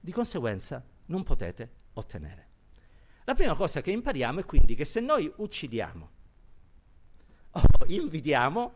di 0.00 0.12
conseguenza 0.12 0.84
non 1.06 1.22
potete 1.22 1.70
ottenere. 1.94 2.46
La 3.24 3.34
prima 3.34 3.54
cosa 3.54 3.82
che 3.82 3.90
impariamo 3.90 4.40
è 4.40 4.44
quindi 4.44 4.74
che 4.74 4.84
se 4.84 5.00
noi 5.00 5.30
uccidiamo 5.36 6.10
o 7.52 7.60
invidiamo, 7.86 8.72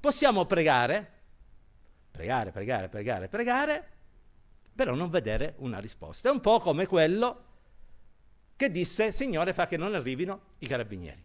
possiamo 0.00 0.46
pregare, 0.46 1.12
pregare, 2.10 2.50
pregare, 2.50 2.88
pregare, 2.88 3.28
pregare, 3.28 3.88
però 4.74 4.94
non 4.94 5.10
vedere 5.10 5.54
una 5.58 5.78
risposta. 5.78 6.28
È 6.28 6.32
un 6.32 6.40
po' 6.40 6.58
come 6.58 6.86
quello 6.86 7.44
che 8.56 8.70
disse, 8.70 9.12
Signore, 9.12 9.52
fa 9.52 9.66
che 9.66 9.76
non 9.76 9.94
arrivino 9.94 10.40
i 10.58 10.66
carabinieri. 10.66 11.24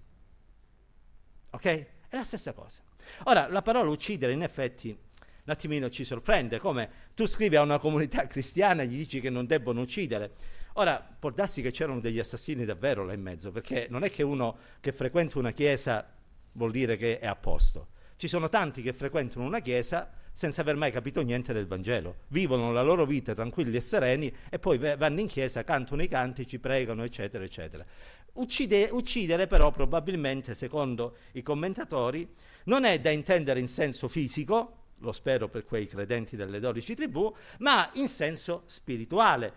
Ok? 1.51 1.65
È 2.07 2.15
la 2.15 2.23
stessa 2.23 2.53
cosa. 2.53 2.81
Ora, 3.23 3.47
la 3.47 3.61
parola 3.61 3.89
uccidere 3.89 4.33
in 4.33 4.41
effetti 4.41 4.89
un 4.89 5.51
attimino 5.51 5.89
ci 5.89 6.03
sorprende, 6.03 6.59
come 6.59 6.89
tu 7.13 7.27
scrivi 7.27 7.55
a 7.55 7.61
una 7.61 7.77
comunità 7.77 8.25
cristiana 8.25 8.81
e 8.81 8.87
gli 8.87 8.97
dici 8.97 9.19
che 9.19 9.29
non 9.29 9.45
debbono 9.45 9.81
uccidere. 9.81 10.33
Ora, 10.73 10.97
può 10.97 11.29
darsi 11.29 11.61
che 11.61 11.71
c'erano 11.71 11.99
degli 11.99 12.19
assassini 12.19 12.65
davvero 12.65 13.05
là 13.05 13.13
in 13.13 13.21
mezzo, 13.21 13.51
perché 13.51 13.87
non 13.89 14.03
è 14.03 14.09
che 14.09 14.23
uno 14.23 14.57
che 14.79 14.91
frequenta 14.91 15.37
una 15.37 15.51
chiesa 15.51 16.14
vuol 16.55 16.71
dire 16.71 16.97
che 16.97 17.19
è 17.19 17.27
a 17.27 17.35
posto. 17.35 17.87
Ci 18.17 18.27
sono 18.27 18.49
tanti 18.49 18.81
che 18.81 18.93
frequentano 18.93 19.45
una 19.45 19.59
chiesa 19.59 20.09
senza 20.31 20.61
aver 20.61 20.75
mai 20.75 20.91
capito 20.91 21.21
niente 21.21 21.53
del 21.53 21.67
Vangelo. 21.67 22.15
Vivono 22.27 22.71
la 22.71 22.81
loro 22.81 23.05
vita 23.05 23.33
tranquilli 23.33 23.77
e 23.77 23.81
sereni 23.81 24.33
e 24.49 24.59
poi 24.59 24.77
vanno 24.77 25.19
in 25.19 25.27
chiesa, 25.27 25.63
cantano 25.63 26.03
i 26.03 26.07
canti, 26.07 26.45
ci 26.45 26.59
pregano, 26.59 27.03
eccetera, 27.03 27.43
eccetera. 27.43 27.85
Uccide, 28.33 28.89
uccidere 28.91 29.47
però 29.47 29.71
probabilmente, 29.71 30.53
secondo 30.55 31.15
i 31.33 31.41
commentatori, 31.41 32.27
non 32.65 32.83
è 32.83 32.99
da 32.99 33.09
intendere 33.09 33.61
in 33.61 33.67
senso 33.67 34.07
fisico, 34.09 34.83
lo 34.99 35.11
spero 35.11 35.47
per 35.47 35.65
quei 35.65 35.87
credenti 35.87 36.35
delle 36.35 36.59
dodici 36.59 36.95
tribù, 36.95 37.33
ma 37.59 37.89
in 37.93 38.09
senso 38.09 38.63
spirituale. 38.65 39.53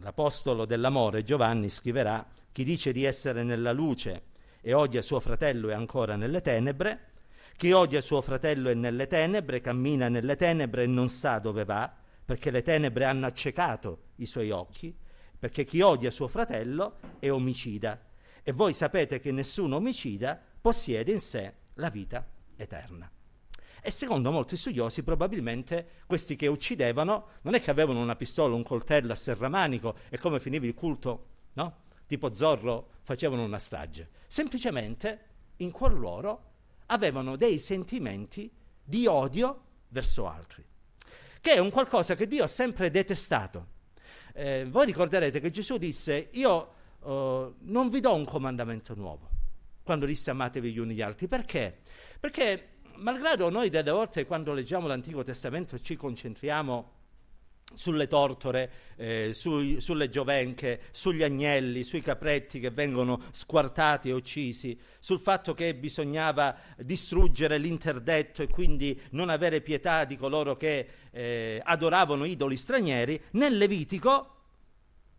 L'Apostolo 0.00 0.66
dell'amore 0.66 1.22
Giovanni 1.22 1.70
scriverà, 1.70 2.26
chi 2.50 2.64
dice 2.64 2.92
di 2.92 3.04
essere 3.04 3.42
nella 3.42 3.72
luce 3.72 4.31
e 4.62 4.72
odia 4.72 5.02
suo 5.02 5.20
fratello 5.20 5.68
è 5.68 5.74
ancora 5.74 6.16
nelle 6.16 6.40
tenebre, 6.40 7.10
chi 7.58 7.72
odia 7.72 8.00
suo 8.00 8.22
fratello 8.22 8.70
è 8.70 8.74
nelle 8.74 9.06
tenebre, 9.06 9.60
cammina 9.60 10.08
nelle 10.08 10.36
tenebre 10.36 10.84
e 10.84 10.86
non 10.86 11.10
sa 11.10 11.38
dove 11.38 11.66
va, 11.66 11.94
perché 12.24 12.50
le 12.50 12.62
tenebre 12.62 13.04
hanno 13.04 13.26
accecato 13.26 14.04
i 14.16 14.26
suoi 14.26 14.50
occhi 14.50 14.96
perché 15.42 15.64
chi 15.64 15.80
odia 15.80 16.12
suo 16.12 16.28
fratello 16.28 17.00
è 17.18 17.28
omicida 17.28 18.00
e 18.44 18.52
voi 18.52 18.72
sapete 18.72 19.18
che 19.18 19.32
nessun 19.32 19.72
omicida 19.72 20.40
possiede 20.60 21.10
in 21.10 21.18
sé 21.18 21.52
la 21.74 21.90
vita 21.90 22.24
eterna. 22.54 23.10
E 23.82 23.90
secondo 23.90 24.30
molti 24.30 24.56
studiosi, 24.56 25.02
probabilmente 25.02 26.02
questi 26.06 26.36
che 26.36 26.46
uccidevano 26.46 27.26
non 27.42 27.54
è 27.54 27.60
che 27.60 27.72
avevano 27.72 28.00
una 28.00 28.14
pistola, 28.14 28.54
un 28.54 28.62
coltello 28.62 29.10
a 29.10 29.16
serramanico 29.16 29.96
e 30.10 30.18
come 30.18 30.38
finiva 30.38 30.64
il 30.64 30.74
culto, 30.74 31.26
no? 31.54 31.78
Tipo 32.12 32.34
Zorro 32.34 32.88
facevano 33.04 33.42
una 33.42 33.58
strage. 33.58 34.06
Semplicemente 34.26 35.20
in 35.56 35.70
cuor 35.70 35.98
loro 35.98 36.50
avevano 36.88 37.36
dei 37.36 37.58
sentimenti 37.58 38.52
di 38.84 39.06
odio 39.06 39.62
verso 39.88 40.28
altri, 40.28 40.62
che 41.40 41.54
è 41.54 41.58
un 41.58 41.70
qualcosa 41.70 42.14
che 42.14 42.26
Dio 42.26 42.44
ha 42.44 42.48
sempre 42.48 42.90
detestato. 42.90 43.66
Eh, 44.34 44.66
voi 44.68 44.84
ricorderete 44.84 45.40
che 45.40 45.48
Gesù 45.48 45.78
disse, 45.78 46.28
io 46.32 46.72
uh, 46.98 47.54
non 47.60 47.88
vi 47.88 48.00
do 48.00 48.14
un 48.14 48.26
comandamento 48.26 48.94
nuovo, 48.94 49.30
quando 49.82 50.04
disse 50.04 50.28
amatevi 50.28 50.70
gli 50.70 50.78
uni 50.78 50.94
gli 50.94 51.00
altri. 51.00 51.28
Perché? 51.28 51.78
Perché 52.20 52.72
malgrado 52.96 53.48
noi 53.48 53.70
delle 53.70 53.90
volte 53.90 54.26
quando 54.26 54.52
leggiamo 54.52 54.86
l'Antico 54.86 55.22
Testamento 55.22 55.78
ci 55.78 55.96
concentriamo 55.96 56.90
sulle 57.74 58.06
tortore, 58.06 58.70
eh, 58.96 59.30
sui, 59.34 59.80
sulle 59.80 60.08
giovenche, 60.08 60.82
sugli 60.90 61.22
agnelli, 61.22 61.84
sui 61.84 62.00
capretti 62.00 62.60
che 62.60 62.70
vengono 62.70 63.22
squartati 63.30 64.08
e 64.08 64.12
uccisi, 64.12 64.78
sul 64.98 65.18
fatto 65.18 65.54
che 65.54 65.74
bisognava 65.74 66.56
distruggere 66.78 67.58
l'interdetto 67.58 68.42
e 68.42 68.48
quindi 68.48 69.00
non 69.10 69.28
avere 69.28 69.60
pietà 69.60 70.04
di 70.04 70.16
coloro 70.16 70.56
che 70.56 70.86
eh, 71.10 71.60
adoravano 71.64 72.24
idoli 72.24 72.56
stranieri, 72.56 73.20
nel 73.32 73.56
Levitico, 73.56 74.28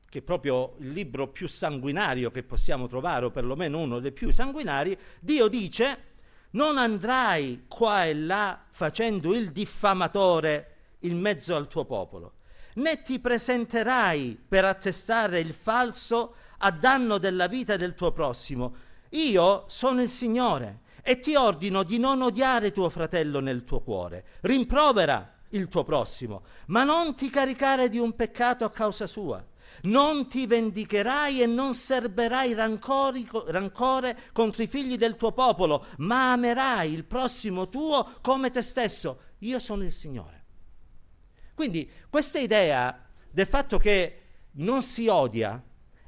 che 0.10 0.20
è 0.20 0.22
proprio 0.22 0.76
il 0.80 0.92
libro 0.92 1.28
più 1.28 1.48
sanguinario 1.48 2.32
che 2.32 2.44
possiamo 2.44 2.88
trovare, 2.88 3.26
o 3.26 3.32
perlomeno 3.32 3.80
uno 3.80 4.00
dei 4.00 4.12
più 4.12 4.32
sanguinari, 4.32 4.98
Dio 5.20 5.48
dice 5.48 6.12
non 6.54 6.78
andrai 6.78 7.66
qua 7.68 8.06
e 8.06 8.14
là 8.14 8.66
facendo 8.70 9.34
il 9.34 9.52
diffamatore 9.52 10.76
in 11.00 11.20
mezzo 11.20 11.56
al 11.56 11.68
tuo 11.68 11.86
popolo 11.86 12.34
né 12.75 13.01
ti 13.01 13.20
presenterai 13.20 14.39
per 14.48 14.65
attestare 14.65 15.39
il 15.39 15.53
falso 15.53 16.36
a 16.60 16.72
danno 16.72 17.18
della 17.18 17.48
vita 17.48 17.75
del 17.75 17.94
tuo 17.94 18.12
prossimo. 18.12 18.75
Io 19.10 19.65
sono 19.68 20.01
il 20.01 20.10
Signore 20.10 20.82
e 21.03 21.20
ti 21.20 21.36
ordino 21.36 21.84
di 21.84 22.00
non 22.00 22.22
odiare 22.22 22.72
tuo 22.72 22.89
fratello 22.89 23.39
nel 23.39 23.63
tuo 23.63 23.82
cuore. 23.82 24.25
Rimprovera 24.42 25.34
il 25.50 25.68
tuo 25.68 25.84
prossimo, 25.84 26.44
ma 26.68 26.84
non 26.84 27.13
ti 27.15 27.30
caricare 27.30 27.89
di 27.89 28.00
un 28.00 28.15
peccato 28.15 28.65
a 28.65 28.72
causa 28.72 29.06
sua. 29.06 29.46
Non 29.84 30.27
ti 30.30 30.48
vendicherai 30.48 31.42
e 31.42 31.46
non 31.46 31.74
serberai 31.74 32.53
rancori, 32.53 33.27
rancore 33.48 34.18
contro 34.32 34.63
i 34.63 34.68
figli 34.68 34.96
del 34.96 35.15
tuo 35.18 35.34
popolo, 35.34 35.88
ma 35.98 36.32
amerai 36.32 36.94
il 36.94 37.03
prossimo 37.03 37.68
tuo 37.68 38.13
come 38.22 38.50
te 38.50 38.62
stesso. 38.62 39.20
Io 39.39 39.60
sono 39.60 39.84
il 39.84 39.92
Signore. 39.92 40.43
Quindi 41.54 41.90
questa 42.10 42.40
idea 42.40 43.06
del 43.30 43.48
fatto 43.48 43.78
che 43.78 44.22
non 44.54 44.82
si 44.82 45.08
odia 45.08 45.62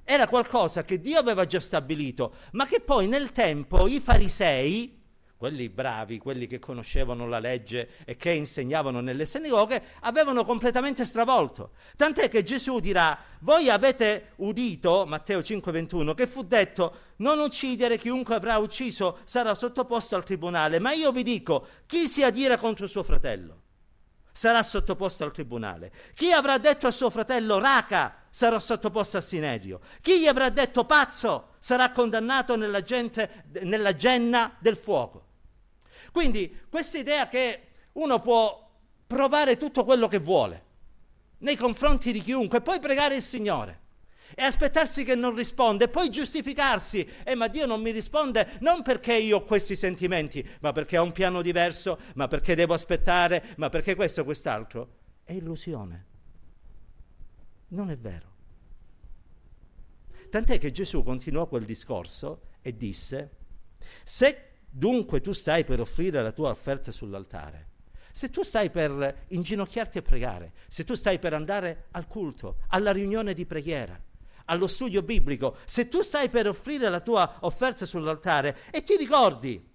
era 0.04 0.28
qualcosa 0.28 0.84
che 0.84 1.00
Dio 1.00 1.18
aveva 1.18 1.46
già 1.46 1.60
stabilito, 1.60 2.36
ma 2.52 2.68
che 2.68 2.80
poi 2.80 3.08
nel 3.08 3.32
tempo 3.32 3.88
i 3.88 4.00
farisei, 4.00 5.02
quelli 5.36 5.68
bravi, 5.68 6.20
quelli 6.20 6.46
che 6.48 6.60
conoscevano 6.60 7.28
la 7.28 7.40
legge 7.40 7.90
e 8.06 8.16
che 8.16 8.32
insegnavano 8.32 9.02
nelle 9.02 9.26
sinagoghe, 9.26 9.84
avevano 10.02 10.46
completamente 10.46 11.06
stravolto. 11.06 11.72
Tant'è 11.98 12.30
che 12.30 12.44
Gesù 12.44 12.80
dirà, 12.80 13.18
voi 13.40 13.70
avete 13.70 14.34
udito, 14.38 15.06
Matteo 15.08 15.42
5:21, 15.42 16.14
che 16.14 16.28
fu 16.28 16.44
detto, 16.44 16.98
non 17.18 17.40
uccidere 17.40 17.98
chiunque 17.98 18.36
avrà 18.36 18.58
ucciso 18.58 19.20
sarà 19.24 19.56
sottoposto 19.56 20.16
al 20.16 20.24
tribunale, 20.24 20.80
ma 20.80 20.94
io 20.94 21.12
vi 21.12 21.24
dico, 21.24 21.68
chi 21.88 22.08
si 22.08 22.24
adira 22.24 22.58
contro 22.58 22.88
suo 22.88 23.04
fratello? 23.04 23.64
Sarà 24.36 24.62
sottoposto 24.64 25.24
al 25.24 25.32
tribunale. 25.32 25.94
Chi 26.14 26.34
avrà 26.34 26.58
detto 26.58 26.88
a 26.88 26.92
suo 26.92 27.10
fratello 27.10 27.58
raca 27.58 28.26
sarà 28.30 28.60
sottoposto 28.60 29.16
al 29.16 29.24
sinedio. 29.24 29.80
Chi 30.02 30.20
gli 30.20 30.28
avrà 30.28 30.50
detto 30.50 30.84
pazzo 30.84 31.54
sarà 31.60 31.90
condannato 31.92 32.58
nella, 32.58 32.82
gente, 32.82 33.46
nella 33.62 33.96
genna 33.96 34.54
del 34.60 34.76
fuoco. 34.76 35.28
Quindi 36.12 36.64
questa 36.70 36.98
idea 36.98 37.30
che 37.30 37.68
uno 37.94 38.20
può 38.20 38.70
provare 39.08 39.56
tutto 39.56 39.86
quello 39.86 40.08
che 40.08 40.20
vuole 40.20 40.64
nei 41.40 41.56
confronti 41.56 42.12
di 42.12 42.22
chiunque, 42.22 42.60
poi 42.60 42.80
pregare 42.82 43.16
il 43.16 43.22
Signore 43.22 43.84
e 44.36 44.44
aspettarsi 44.44 45.06
che 45.06 45.16
non 45.16 45.34
risponda 45.34 45.86
e 45.86 45.88
poi 45.88 46.10
giustificarsi. 46.10 47.08
Eh, 47.24 47.36
ma 47.36 47.48
Dio 47.48 47.66
non 47.66 47.82
mi 47.82 47.92
risponde 47.92 48.58
non 48.60 48.84
perché 48.84 49.14
io 49.14 49.38
ho 49.38 49.44
questi 49.44 49.76
sentimenti, 49.76 50.48
ma 50.60 50.74
perché 50.74 50.98
ho 50.98 51.04
un 51.04 51.14
piano 51.14 51.42
diverso, 51.42 52.00
ma 52.16 52.28
perché 52.28 52.54
devo 52.54 52.74
aspettare, 52.74 53.54
ma 53.58 53.70
perché 53.70 53.96
questo 53.96 54.22
o 54.22 54.26
quest'altro. 54.26 54.90
È 55.24 55.32
illusione. 55.32 56.06
Non 57.70 57.90
è 57.90 57.98
vero. 57.98 58.34
Tant'è 60.30 60.60
che 60.60 60.72
Gesù 60.72 61.02
continuò 61.02 61.48
quel 61.48 61.64
discorso 61.64 62.42
e 62.62 62.76
disse, 62.76 63.32
se 64.04 64.50
dunque 64.70 65.22
tu 65.22 65.32
stai 65.32 65.64
per 65.64 65.80
offrire 65.80 66.22
la 66.22 66.34
tua 66.34 66.50
offerta 66.50 66.92
sull'altare, 66.92 67.70
se 68.12 68.30
tu 68.30 68.44
stai 68.44 68.70
per 68.70 69.26
inginocchiarti 69.28 69.98
a 69.98 70.02
pregare, 70.02 70.54
se 70.68 70.84
tu 70.84 70.96
stai 70.96 71.20
per 71.20 71.34
andare 71.34 71.86
al 71.92 72.08
culto, 72.08 72.60
alla 72.70 72.92
riunione 72.92 73.34
di 73.34 73.46
preghiera, 73.46 74.02
allo 74.46 74.68
studio 74.68 75.02
biblico, 75.02 75.58
se 75.66 75.88
tu 75.88 76.02
stai 76.02 76.30
per 76.30 76.48
offrire 76.48 76.90
la 76.90 77.00
tua 77.00 77.38
offerta 77.42 77.86
sull'altare 77.86 78.58
e 78.72 78.84
ti 78.84 78.96
ricordi 78.96 79.74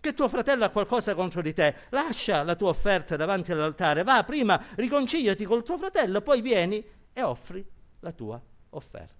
che 0.00 0.14
tuo 0.14 0.28
fratello 0.28 0.64
ha 0.64 0.70
qualcosa 0.70 1.14
contro 1.14 1.42
di 1.42 1.52
te, 1.52 1.74
lascia 1.90 2.42
la 2.44 2.54
tua 2.54 2.68
offerta 2.68 3.16
davanti 3.16 3.52
all'altare, 3.52 4.04
va 4.04 4.22
prima, 4.24 4.62
riconciliati 4.76 5.44
col 5.44 5.64
tuo 5.64 5.76
fratello, 5.76 6.20
poi 6.20 6.40
vieni 6.40 6.84
e 7.12 7.22
offri 7.22 7.66
la 8.00 8.12
tua 8.12 8.40
offerta. 8.70 9.16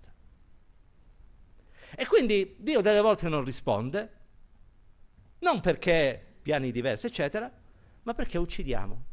E 1.97 2.07
quindi 2.07 2.55
Dio 2.59 2.81
delle 2.81 3.01
volte 3.01 3.29
non 3.29 3.43
risponde, 3.43 4.13
non 5.41 5.61
perché 5.61 6.37
piani 6.43 6.71
diversi, 6.71 7.07
eccetera, 7.07 7.51
ma 8.03 8.15
perché 8.15 8.39
uccidiamo. 8.39 9.05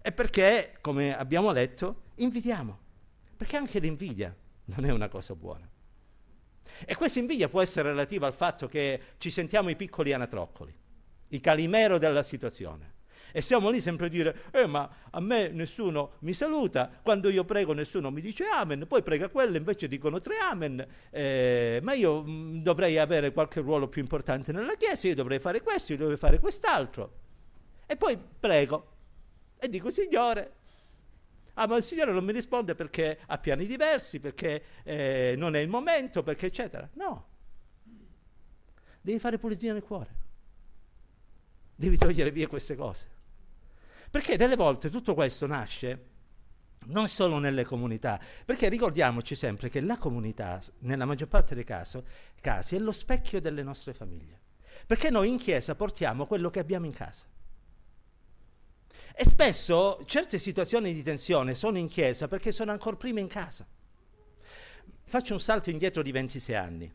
E 0.00 0.12
perché, 0.12 0.78
come 0.80 1.16
abbiamo 1.16 1.50
letto, 1.52 2.04
invidiamo. 2.16 2.84
Perché 3.36 3.56
anche 3.56 3.78
l'invidia 3.78 4.34
non 4.66 4.84
è 4.84 4.90
una 4.90 5.08
cosa 5.08 5.34
buona. 5.34 5.68
E 6.84 6.94
questa 6.94 7.18
invidia 7.18 7.48
può 7.48 7.60
essere 7.60 7.90
relativa 7.90 8.26
al 8.26 8.34
fatto 8.34 8.68
che 8.68 9.00
ci 9.18 9.30
sentiamo 9.30 9.70
i 9.70 9.76
piccoli 9.76 10.12
anatroccoli, 10.12 10.74
i 11.28 11.40
calimero 11.40 11.98
della 11.98 12.22
situazione. 12.22 12.94
E 13.32 13.42
siamo 13.42 13.68
lì 13.68 13.80
sempre 13.82 14.06
a 14.06 14.08
dire, 14.08 14.44
eh 14.50 14.66
ma 14.66 14.88
a 15.10 15.20
me 15.20 15.48
nessuno 15.48 16.12
mi 16.20 16.32
saluta, 16.32 16.90
quando 17.02 17.28
io 17.28 17.44
prego 17.44 17.74
nessuno 17.74 18.10
mi 18.10 18.22
dice 18.22 18.44
amen, 18.46 18.86
poi 18.86 19.02
prega 19.02 19.28
quello, 19.28 19.58
invece 19.58 19.88
dicono 19.88 20.20
tre 20.20 20.38
amen, 20.38 20.86
eh, 21.10 21.80
ma 21.82 21.92
io 21.92 22.22
mh, 22.22 22.30
mm, 22.30 22.62
dovrei 22.62 22.96
avere 22.96 23.32
qualche 23.32 23.60
ruolo 23.60 23.88
più 23.88 24.00
importante 24.00 24.52
nella 24.52 24.74
Chiesa, 24.74 25.08
io 25.08 25.14
dovrei 25.14 25.38
fare 25.38 25.60
questo, 25.60 25.92
io 25.92 25.98
dovrei 25.98 26.16
fare 26.16 26.38
quest'altro. 26.38 27.12
E 27.84 27.96
poi 27.96 28.16
prego 28.16 28.94
e 29.58 29.68
dico, 29.68 29.90
Signore, 29.90 30.55
ah 31.58 31.66
ma 31.66 31.76
il 31.76 31.82
Signore 31.82 32.12
non 32.12 32.24
mi 32.24 32.32
risponde 32.32 32.74
perché 32.74 33.18
ha 33.26 33.38
piani 33.38 33.66
diversi, 33.66 34.20
perché 34.20 34.62
eh, 34.82 35.34
non 35.36 35.54
è 35.54 35.58
il 35.58 35.68
momento, 35.68 36.22
perché 36.22 36.46
eccetera. 36.46 36.88
No, 36.94 37.26
devi 39.00 39.18
fare 39.18 39.38
pulizia 39.38 39.72
nel 39.72 39.82
cuore, 39.82 40.16
devi 41.74 41.96
togliere 41.96 42.30
via 42.30 42.48
queste 42.48 42.74
cose. 42.74 43.14
Perché 44.10 44.36
delle 44.36 44.56
volte 44.56 44.88
tutto 44.88 45.14
questo 45.14 45.46
nasce 45.46 46.14
non 46.86 47.08
solo 47.08 47.38
nelle 47.38 47.64
comunità, 47.64 48.20
perché 48.44 48.68
ricordiamoci 48.68 49.34
sempre 49.34 49.68
che 49.68 49.80
la 49.80 49.96
comunità, 49.98 50.60
nella 50.80 51.04
maggior 51.04 51.28
parte 51.28 51.54
dei 51.54 51.64
casi, 51.64 52.02
casi, 52.40 52.76
è 52.76 52.78
lo 52.78 52.92
specchio 52.92 53.40
delle 53.40 53.62
nostre 53.62 53.92
famiglie, 53.92 54.40
perché 54.86 55.10
noi 55.10 55.30
in 55.30 55.38
chiesa 55.38 55.74
portiamo 55.74 56.26
quello 56.26 56.50
che 56.50 56.60
abbiamo 56.60 56.86
in 56.86 56.92
casa. 56.92 57.26
E 59.18 59.24
spesso 59.24 60.02
certe 60.04 60.38
situazioni 60.38 60.92
di 60.92 61.02
tensione 61.02 61.54
sono 61.54 61.78
in 61.78 61.88
chiesa 61.88 62.28
perché 62.28 62.52
sono 62.52 62.70
ancora 62.70 62.96
prima 62.96 63.18
in 63.18 63.28
casa. 63.28 63.66
Faccio 65.04 65.32
un 65.32 65.40
salto 65.40 65.70
indietro 65.70 66.02
di 66.02 66.12
26 66.12 66.54
anni 66.54 66.92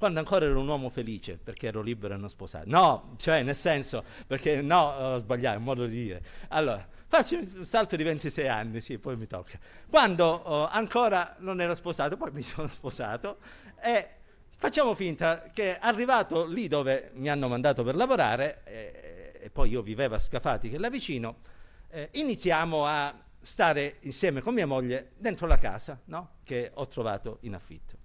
quando 0.00 0.20
ancora 0.20 0.46
ero 0.46 0.58
un 0.60 0.66
uomo 0.66 0.88
felice 0.88 1.36
perché 1.36 1.66
ero 1.66 1.82
libero 1.82 2.14
e 2.14 2.16
non 2.16 2.30
sposato. 2.30 2.64
No, 2.68 3.14
cioè 3.18 3.42
nel 3.42 3.54
senso, 3.54 4.02
perché 4.26 4.62
no, 4.62 4.96
ho 4.96 5.18
sbagliato, 5.18 5.56
è 5.56 5.58
un 5.58 5.64
modo 5.64 5.84
di 5.84 6.04
dire. 6.04 6.22
Allora, 6.48 6.88
faccio 7.06 7.36
un 7.38 7.66
salto 7.66 7.96
di 7.96 8.02
26 8.02 8.48
anni, 8.48 8.80
sì, 8.80 8.96
poi 8.96 9.16
mi 9.16 9.26
tocca. 9.26 9.58
Quando 9.90 10.24
oh, 10.24 10.68
ancora 10.68 11.34
non 11.40 11.60
ero 11.60 11.74
sposato, 11.74 12.16
poi 12.16 12.30
mi 12.32 12.40
sono 12.44 12.68
sposato 12.68 13.38
e 13.82 14.08
facciamo 14.56 14.94
finta 14.94 15.50
che 15.52 15.76
arrivato 15.76 16.46
lì 16.46 16.66
dove 16.66 17.10
mi 17.16 17.28
hanno 17.28 17.48
mandato 17.48 17.82
per 17.82 17.94
lavorare, 17.94 18.62
eh, 18.64 19.09
e 19.40 19.50
poi 19.50 19.70
io 19.70 19.82
vivevo 19.82 20.14
a 20.14 20.18
Scafati 20.18 20.68
che 20.68 20.76
è 20.76 20.78
là 20.78 20.90
vicino, 20.90 21.38
eh, 21.88 22.08
iniziamo 22.12 22.86
a 22.86 23.14
stare 23.40 23.96
insieme 24.00 24.40
con 24.40 24.54
mia 24.54 24.66
moglie 24.66 25.12
dentro 25.16 25.46
la 25.46 25.56
casa 25.56 25.98
no? 26.06 26.36
che 26.44 26.70
ho 26.74 26.86
trovato 26.86 27.38
in 27.42 27.54
affitto. 27.54 27.96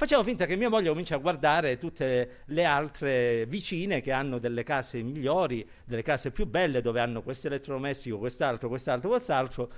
Facciamo 0.00 0.24
finta 0.24 0.46
che 0.46 0.56
mia 0.56 0.70
moglie 0.70 0.88
comincia 0.88 1.16
a 1.16 1.18
guardare 1.18 1.76
tutte 1.76 2.38
le 2.46 2.64
altre 2.64 3.44
vicine 3.44 4.00
che 4.00 4.12
hanno 4.12 4.38
delle 4.38 4.62
case 4.62 5.02
migliori, 5.02 5.68
delle 5.84 6.00
case 6.00 6.30
più 6.30 6.46
belle, 6.46 6.80
dove 6.80 7.00
hanno 7.00 7.22
questo 7.22 7.48
elettrodomestico, 7.48 8.16
quest'altro, 8.16 8.68
quest'altro, 8.70 9.10
quest'altro. 9.10 9.70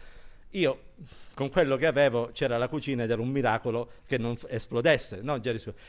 Io, 0.53 0.83
con 1.35 1.49
quello 1.49 1.77
che 1.77 1.87
avevo, 1.87 2.31
c'era 2.33 2.59
la 2.59 2.69
cucina 2.69 3.05
ed 3.05 3.11
era 3.11 3.23
un 3.23 3.29
miracolo 3.29 3.93
che 4.07 4.19
non 4.19 4.37
esplodesse. 4.49 5.21
No? 5.23 5.41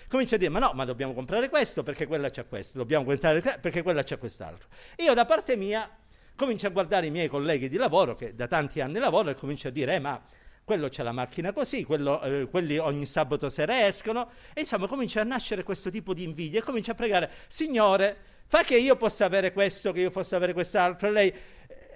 Comincia 0.08 0.36
a 0.36 0.38
dire, 0.38 0.50
ma 0.50 0.60
no, 0.60 0.72
ma 0.74 0.86
dobbiamo 0.86 1.14
comprare 1.14 1.50
questo 1.50 1.84
perché 1.84 2.08
quella 2.08 2.30
c'ha 2.30 2.46
questo, 2.46 2.78
dobbiamo 2.78 3.04
comprare 3.04 3.42
perché 3.60 3.82
quella 3.82 4.04
c'ha 4.04 4.18
quest'altro. 4.18 4.70
Io 4.98 5.14
da 5.14 5.26
parte 5.26 5.58
mia 5.58 5.90
comincio 6.36 6.68
a 6.68 6.70
guardare 6.70 7.08
i 7.08 7.12
miei 7.12 7.28
colleghi 7.28 7.68
di 7.68 7.76
lavoro, 7.76 8.16
che 8.16 8.36
da 8.36 8.48
tanti 8.48 8.80
anni 8.80 9.00
lavorano, 9.00 9.32
e 9.32 9.36
comincio 9.36 9.68
a 9.68 9.72
dire, 9.72 9.96
eh, 9.96 10.00
ma 10.00 10.22
quello 10.64 10.88
c'è 10.88 11.04
la 11.04 11.12
macchina 11.12 11.52
così, 11.52 11.84
quello, 11.84 12.22
eh, 12.22 12.48
quelli 12.50 12.78
ogni 12.78 13.06
sabato 13.06 13.50
sera 13.50 13.86
escono, 13.86 14.30
e 14.54 14.62
insomma 14.62 14.88
comincia 14.88 15.20
a 15.20 15.26
nascere 15.26 15.64
questo 15.64 15.90
tipo 15.90 16.14
di 16.14 16.24
invidia 16.24 16.60
e 16.60 16.64
comincia 16.64 16.94
a 16.94 16.96
pregare, 16.96 17.30
Signore, 17.48 18.16
fa 18.46 18.64
che 18.64 18.78
io 18.78 18.96
possa 18.96 19.26
avere 19.26 19.52
questo, 19.52 19.92
che 19.92 20.00
io 20.00 20.10
possa 20.10 20.38
avere 20.38 20.54
quest'altro, 20.54 21.10
e 21.10 21.12
lei... 21.12 21.34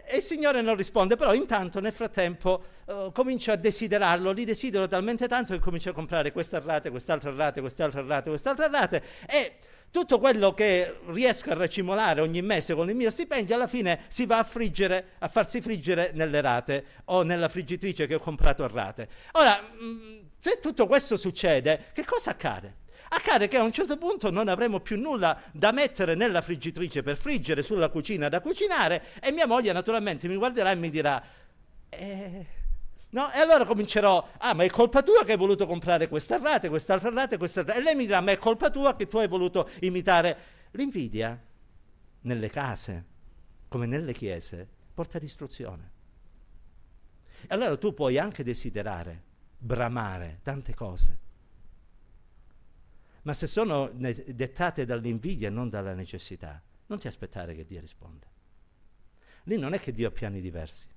E 0.09 0.17
il 0.17 0.23
Signore 0.23 0.61
non 0.61 0.75
risponde, 0.75 1.17
però 1.17 1.33
intanto 1.33 1.81
nel 1.81 1.91
frattempo 1.91 2.63
uh, 2.85 3.11
comincio 3.11 3.51
a 3.51 3.57
desiderarlo, 3.57 4.31
li 4.31 4.45
desidero 4.45 4.87
talmente 4.87 5.27
tanto 5.27 5.51
che 5.51 5.59
comincio 5.59 5.89
a 5.89 5.93
comprare 5.93 6.31
questa 6.31 6.61
rate, 6.63 6.89
quest'altra 6.89 7.33
rate, 7.35 7.59
quest'altra 7.59 8.01
rate, 8.05 8.29
quest'altra 8.29 8.67
rate, 8.67 9.03
e 9.27 9.57
tutto 9.91 10.17
quello 10.17 10.53
che 10.53 10.99
riesco 11.07 11.49
a 11.49 11.55
racimolare 11.55 12.21
ogni 12.21 12.41
mese 12.41 12.73
con 12.73 12.89
il 12.89 12.95
mio 12.95 13.09
stipendio 13.09 13.55
alla 13.55 13.67
fine 13.67 14.05
si 14.07 14.25
va 14.25 14.37
a 14.39 14.43
friggere, 14.45 15.15
a 15.19 15.27
farsi 15.27 15.59
friggere 15.59 16.11
nelle 16.13 16.39
rate 16.39 16.85
o 17.05 17.23
nella 17.23 17.49
friggitrice 17.49 18.07
che 18.07 18.15
ho 18.15 18.19
comprato 18.19 18.63
a 18.63 18.69
rate. 18.71 19.09
Ora, 19.33 19.59
mm, 19.61 20.19
se 20.39 20.59
tutto 20.61 20.87
questo 20.87 21.17
succede, 21.17 21.87
che 21.93 22.05
cosa 22.05 22.31
accade? 22.31 22.85
Accade 23.09 23.47
che 23.47 23.57
a 23.57 23.63
un 23.63 23.71
certo 23.71 23.97
punto 23.97 24.29
non 24.31 24.47
avremo 24.47 24.79
più 24.79 24.99
nulla 24.99 25.41
da 25.51 25.71
mettere 25.71 26.15
nella 26.15 26.41
friggitrice 26.41 27.03
per 27.03 27.17
friggere 27.17 27.63
sulla 27.63 27.89
cucina 27.89 28.29
da 28.29 28.41
cucinare 28.41 29.05
e 29.21 29.31
mia 29.31 29.47
moglie 29.47 29.71
naturalmente 29.71 30.27
mi 30.27 30.35
guarderà 30.35 30.71
e 30.71 30.75
mi 30.75 30.89
dirà 30.89 31.23
eh, 31.89 32.45
No? 33.09 33.31
E 33.31 33.39
allora 33.39 33.63
comincerò, 33.63 34.31
ah 34.37 34.53
ma 34.53 34.63
è 34.63 34.69
colpa 34.69 35.01
tua 35.01 35.23
che 35.23 35.31
hai 35.31 35.37
voluto 35.37 35.65
comprare 35.65 36.09
questa 36.09 36.37
rate, 36.37 36.67
quest'altra 36.67 37.09
rate, 37.09 37.37
quest'altra 37.37 37.75
E 37.75 37.81
lei 37.81 37.95
mi 37.95 38.05
dirà, 38.05 38.19
ma 38.19 38.31
è 38.31 38.37
colpa 38.37 38.69
tua 38.69 38.95
che 38.95 39.07
tu 39.07 39.17
hai 39.17 39.27
voluto 39.27 39.69
imitare. 39.79 40.55
L'invidia 40.71 41.41
nelle 42.21 42.49
case, 42.49 43.05
come 43.69 43.85
nelle 43.85 44.13
chiese, 44.13 44.67
porta 44.93 45.19
distruzione. 45.19 45.91
E 47.43 47.47
allora 47.47 47.77
tu 47.77 47.93
puoi 47.93 48.17
anche 48.17 48.43
desiderare, 48.43 49.23
bramare 49.57 50.39
tante 50.43 50.73
cose, 50.73 51.17
ma 53.27 53.33
se 53.33 53.45
sono 53.45 53.91
dettate 53.91 54.85
dall'invidia 54.85 55.49
e 55.49 55.51
non 55.51 55.67
dalla 55.67 55.93
necessità, 55.93 56.63
non 56.85 56.97
ti 56.97 57.07
aspettare 57.07 57.53
che 57.55 57.65
Dio 57.65 57.81
risponda. 57.81 58.25
Lì 59.43 59.57
non 59.57 59.73
è 59.73 59.81
che 59.81 59.91
Dio 59.91 60.07
ha 60.07 60.11
piani 60.11 60.39
diversi, 60.39 60.87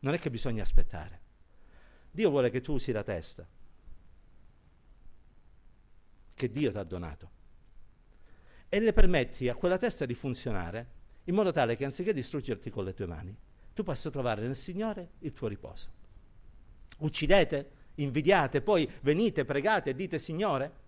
non 0.00 0.12
è 0.12 0.18
che 0.18 0.28
bisogna 0.28 0.60
aspettare. 0.60 1.20
Dio 2.10 2.28
vuole 2.28 2.50
che 2.50 2.60
tu 2.60 2.74
usi 2.74 2.92
la 2.92 3.02
testa 3.02 3.48
che 6.34 6.52
Dio 6.52 6.70
ti 6.70 6.76
ha 6.76 6.82
donato 6.82 7.30
e 8.68 8.78
le 8.78 8.92
permetti 8.92 9.48
a 9.48 9.54
quella 9.54 9.78
testa 9.78 10.04
di 10.04 10.14
funzionare 10.14 10.88
in 11.24 11.34
modo 11.34 11.52
tale 11.52 11.74
che 11.74 11.86
anziché 11.86 12.12
distruggerti 12.12 12.68
con 12.68 12.84
le 12.84 12.92
tue 12.92 13.06
mani, 13.06 13.34
tu 13.72 13.82
possa 13.82 14.10
trovare 14.10 14.42
nel 14.42 14.56
Signore 14.56 15.12
il 15.20 15.32
tuo 15.32 15.48
riposo. 15.48 15.88
Uccidete, 16.98 17.70
invidiate, 17.94 18.60
poi 18.60 18.86
venite, 19.00 19.46
pregate 19.46 19.88
e 19.90 19.94
dite 19.94 20.18
Signore? 20.18 20.84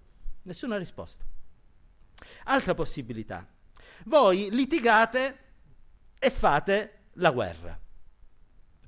Nessuna 0.48 0.78
risposta. 0.78 1.26
Altra 2.44 2.74
possibilità. 2.74 3.46
Voi 4.06 4.48
litigate 4.50 5.38
e 6.18 6.30
fate 6.30 7.00
la 7.14 7.30
guerra. 7.30 7.78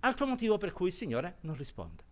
Altro 0.01 0.27
motivo 0.27 0.57
per 0.57 0.73
cui 0.73 0.87
il 0.87 0.95
Signore 0.95 1.37
non 1.41 1.55
risponde. 1.55 2.03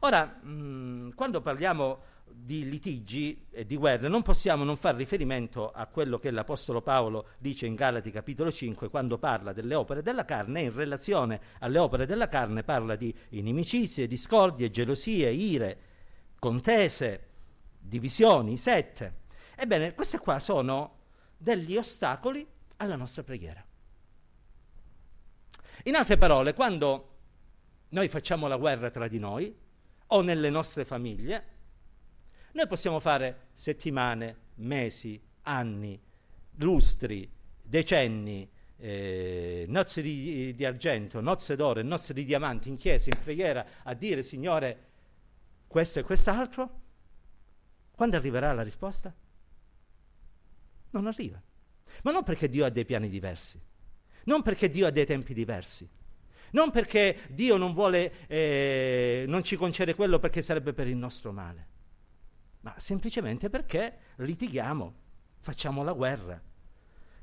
Ora, 0.00 0.24
mh, 0.24 0.50
mm, 0.50 1.10
quando 1.10 1.42
parliamo 1.42 2.04
di 2.24 2.66
litigi 2.66 3.48
e 3.50 3.66
di 3.66 3.76
guerre, 3.76 4.08
non 4.08 4.22
possiamo 4.22 4.64
non 4.64 4.78
fare 4.78 4.96
riferimento 4.96 5.70
a 5.70 5.84
quello 5.88 6.18
che 6.18 6.30
l'Apostolo 6.30 6.80
Paolo 6.80 7.26
dice 7.36 7.66
in 7.66 7.74
Galati 7.74 8.10
capitolo 8.10 8.50
5 8.50 8.88
quando 8.88 9.18
parla 9.18 9.52
delle 9.52 9.74
opere 9.74 10.00
della 10.00 10.24
carne 10.24 10.62
in 10.62 10.74
relazione 10.74 11.38
alle 11.58 11.78
opere 11.78 12.06
della 12.06 12.28
carne 12.28 12.62
parla 12.62 12.96
di 12.96 13.14
inimicizie, 13.28 14.06
discordie, 14.06 14.70
gelosie, 14.70 15.30
ire, 15.30 15.80
contese, 16.38 17.31
divisioni, 17.82 18.56
sette. 18.56 19.20
Ebbene, 19.56 19.94
queste 19.94 20.18
qua 20.18 20.38
sono 20.38 21.00
degli 21.36 21.76
ostacoli 21.76 22.46
alla 22.76 22.96
nostra 22.96 23.22
preghiera. 23.22 23.64
In 25.84 25.96
altre 25.96 26.16
parole, 26.16 26.54
quando 26.54 27.08
noi 27.90 28.08
facciamo 28.08 28.46
la 28.46 28.56
guerra 28.56 28.90
tra 28.90 29.08
di 29.08 29.18
noi, 29.18 29.54
o 30.06 30.20
nelle 30.20 30.50
nostre 30.50 30.84
famiglie, 30.84 31.46
noi 32.52 32.66
possiamo 32.66 33.00
fare 33.00 33.48
settimane, 33.54 34.36
mesi, 34.56 35.20
anni, 35.42 36.00
lustri, 36.56 37.30
decenni, 37.62 38.48
eh, 38.76 39.64
nozze 39.68 40.02
di, 40.02 40.54
di, 40.54 40.64
argento, 40.64 41.20
nozze 41.20 41.56
d'oro 41.56 41.82
nozze 41.82 42.12
di 42.12 42.24
diamanti 42.24 42.68
in 42.68 42.76
chiesa, 42.76 43.10
in 43.12 43.22
preghiera, 43.22 43.64
a 43.84 43.94
dire 43.94 44.22
Signore 44.22 44.90
questo 45.66 46.00
e 46.00 46.02
quest'altro. 46.02 46.80
Quando 48.02 48.18
arriverà 48.18 48.52
la 48.52 48.62
risposta? 48.64 49.14
Non 50.90 51.06
arriva. 51.06 51.40
Ma 52.02 52.10
non 52.10 52.24
perché 52.24 52.48
Dio 52.48 52.64
ha 52.64 52.68
dei 52.68 52.84
piani 52.84 53.08
diversi, 53.08 53.62
non 54.24 54.42
perché 54.42 54.68
Dio 54.68 54.88
ha 54.88 54.90
dei 54.90 55.06
tempi 55.06 55.32
diversi, 55.32 55.88
non 56.50 56.72
perché 56.72 57.20
Dio 57.28 57.56
non 57.58 57.72
vuole, 57.72 58.26
eh, 58.26 59.24
non 59.28 59.44
ci 59.44 59.54
concede 59.54 59.94
quello 59.94 60.18
perché 60.18 60.42
sarebbe 60.42 60.72
per 60.72 60.88
il 60.88 60.96
nostro 60.96 61.30
male, 61.30 61.68
ma 62.62 62.74
semplicemente 62.76 63.48
perché 63.48 63.98
litighiamo, 64.16 64.94
facciamo 65.38 65.84
la 65.84 65.92
guerra, 65.92 66.42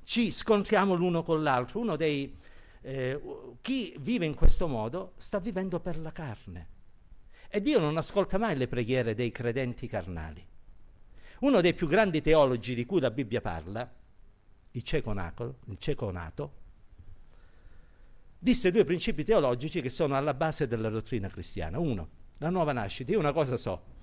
ci 0.03 0.31
scontriamo 0.31 0.93
l'uno 0.93 1.23
con 1.23 1.43
l'altro. 1.43 1.81
Uno 1.81 1.97
dei, 1.97 2.39
eh, 2.83 3.21
chi 3.59 3.97
vive 3.99 4.23
in 4.23 4.33
questo 4.33 4.65
modo 4.69 5.11
sta 5.17 5.39
vivendo 5.39 5.81
per 5.81 5.99
la 5.99 6.13
carne. 6.13 6.67
E 7.49 7.61
Dio 7.61 7.81
non 7.81 7.97
ascolta 7.97 8.37
mai 8.37 8.55
le 8.55 8.69
preghiere 8.69 9.13
dei 9.13 9.33
credenti 9.33 9.85
carnali. 9.85 10.47
Uno 11.41 11.61
dei 11.61 11.73
più 11.73 11.87
grandi 11.87 12.21
teologi 12.21 12.75
di 12.75 12.85
cui 12.85 12.99
la 12.99 13.11
Bibbia 13.11 13.41
parla, 13.41 13.89
il 14.71 14.83
cieco 14.83 15.13
nato, 15.13 15.59
il 15.65 15.77
cieco 15.77 16.11
nato 16.11 16.57
disse 18.39 18.71
due 18.71 18.85
principi 18.85 19.25
teologici 19.25 19.81
che 19.81 19.89
sono 19.89 20.15
alla 20.15 20.33
base 20.33 20.67
della 20.67 20.89
dottrina 20.89 21.27
cristiana. 21.27 21.77
Uno, 21.77 22.09
la 22.37 22.49
nuova 22.49 22.71
nascita. 22.71 23.11
Io 23.11 23.19
una 23.19 23.33
cosa 23.33 23.57
so. 23.57 23.97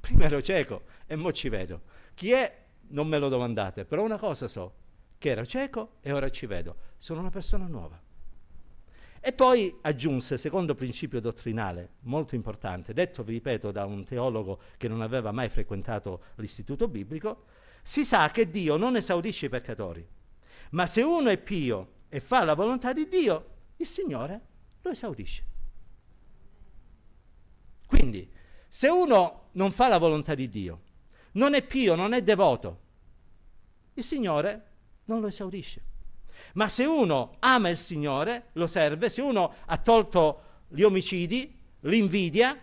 Prima 0.00 0.24
ero 0.24 0.40
cieco 0.42 0.82
e 1.06 1.16
mo 1.16 1.32
ci 1.32 1.48
vedo. 1.48 1.82
Chi 2.14 2.30
è? 2.30 2.60
Non 2.88 3.06
me 3.06 3.18
lo 3.18 3.28
domandate, 3.28 3.84
però 3.84 4.02
una 4.02 4.18
cosa 4.18 4.48
so, 4.48 4.74
che 5.18 5.30
ero 5.30 5.46
cieco 5.46 5.96
e 6.00 6.12
ora 6.12 6.28
ci 6.28 6.46
vedo. 6.46 6.76
Sono 6.96 7.20
una 7.20 7.30
persona 7.30 7.66
nuova. 7.66 8.00
E 9.24 9.32
poi 9.32 9.78
aggiunse, 9.82 10.36
secondo 10.36 10.74
principio 10.74 11.20
dottrinale 11.20 11.90
molto 12.00 12.34
importante, 12.34 12.92
detto, 12.92 13.22
vi 13.22 13.34
ripeto, 13.34 13.70
da 13.70 13.84
un 13.84 14.02
teologo 14.02 14.58
che 14.76 14.88
non 14.88 15.00
aveva 15.00 15.30
mai 15.30 15.48
frequentato 15.48 16.22
l'istituto 16.36 16.88
biblico, 16.88 17.44
si 17.82 18.04
sa 18.04 18.28
che 18.30 18.50
Dio 18.50 18.76
non 18.76 18.96
esaudisce 18.96 19.46
i 19.46 19.48
peccatori, 19.48 20.04
ma 20.70 20.88
se 20.88 21.02
uno 21.02 21.28
è 21.28 21.38
pio 21.38 22.00
e 22.08 22.18
fa 22.18 22.42
la 22.42 22.54
volontà 22.54 22.92
di 22.92 23.06
Dio, 23.06 23.50
il 23.76 23.86
Signore 23.86 24.40
lo 24.82 24.90
esaudisce. 24.90 25.44
Quindi, 27.86 28.28
se 28.66 28.88
uno 28.88 29.50
non 29.52 29.70
fa 29.70 29.86
la 29.86 29.98
volontà 29.98 30.34
di 30.34 30.48
Dio, 30.48 30.80
non 31.34 31.54
è 31.54 31.64
pio, 31.64 31.94
non 31.94 32.12
è 32.12 32.22
devoto, 32.22 32.80
il 33.94 34.02
Signore 34.02 34.70
non 35.04 35.20
lo 35.20 35.28
esaudisce. 35.28 35.90
Ma 36.54 36.68
se 36.68 36.84
uno 36.84 37.36
ama 37.40 37.68
il 37.68 37.76
Signore, 37.76 38.48
lo 38.52 38.66
serve, 38.66 39.08
se 39.08 39.20
uno 39.20 39.54
ha 39.64 39.78
tolto 39.78 40.42
gli 40.68 40.82
omicidi, 40.82 41.58
l'invidia, 41.80 42.58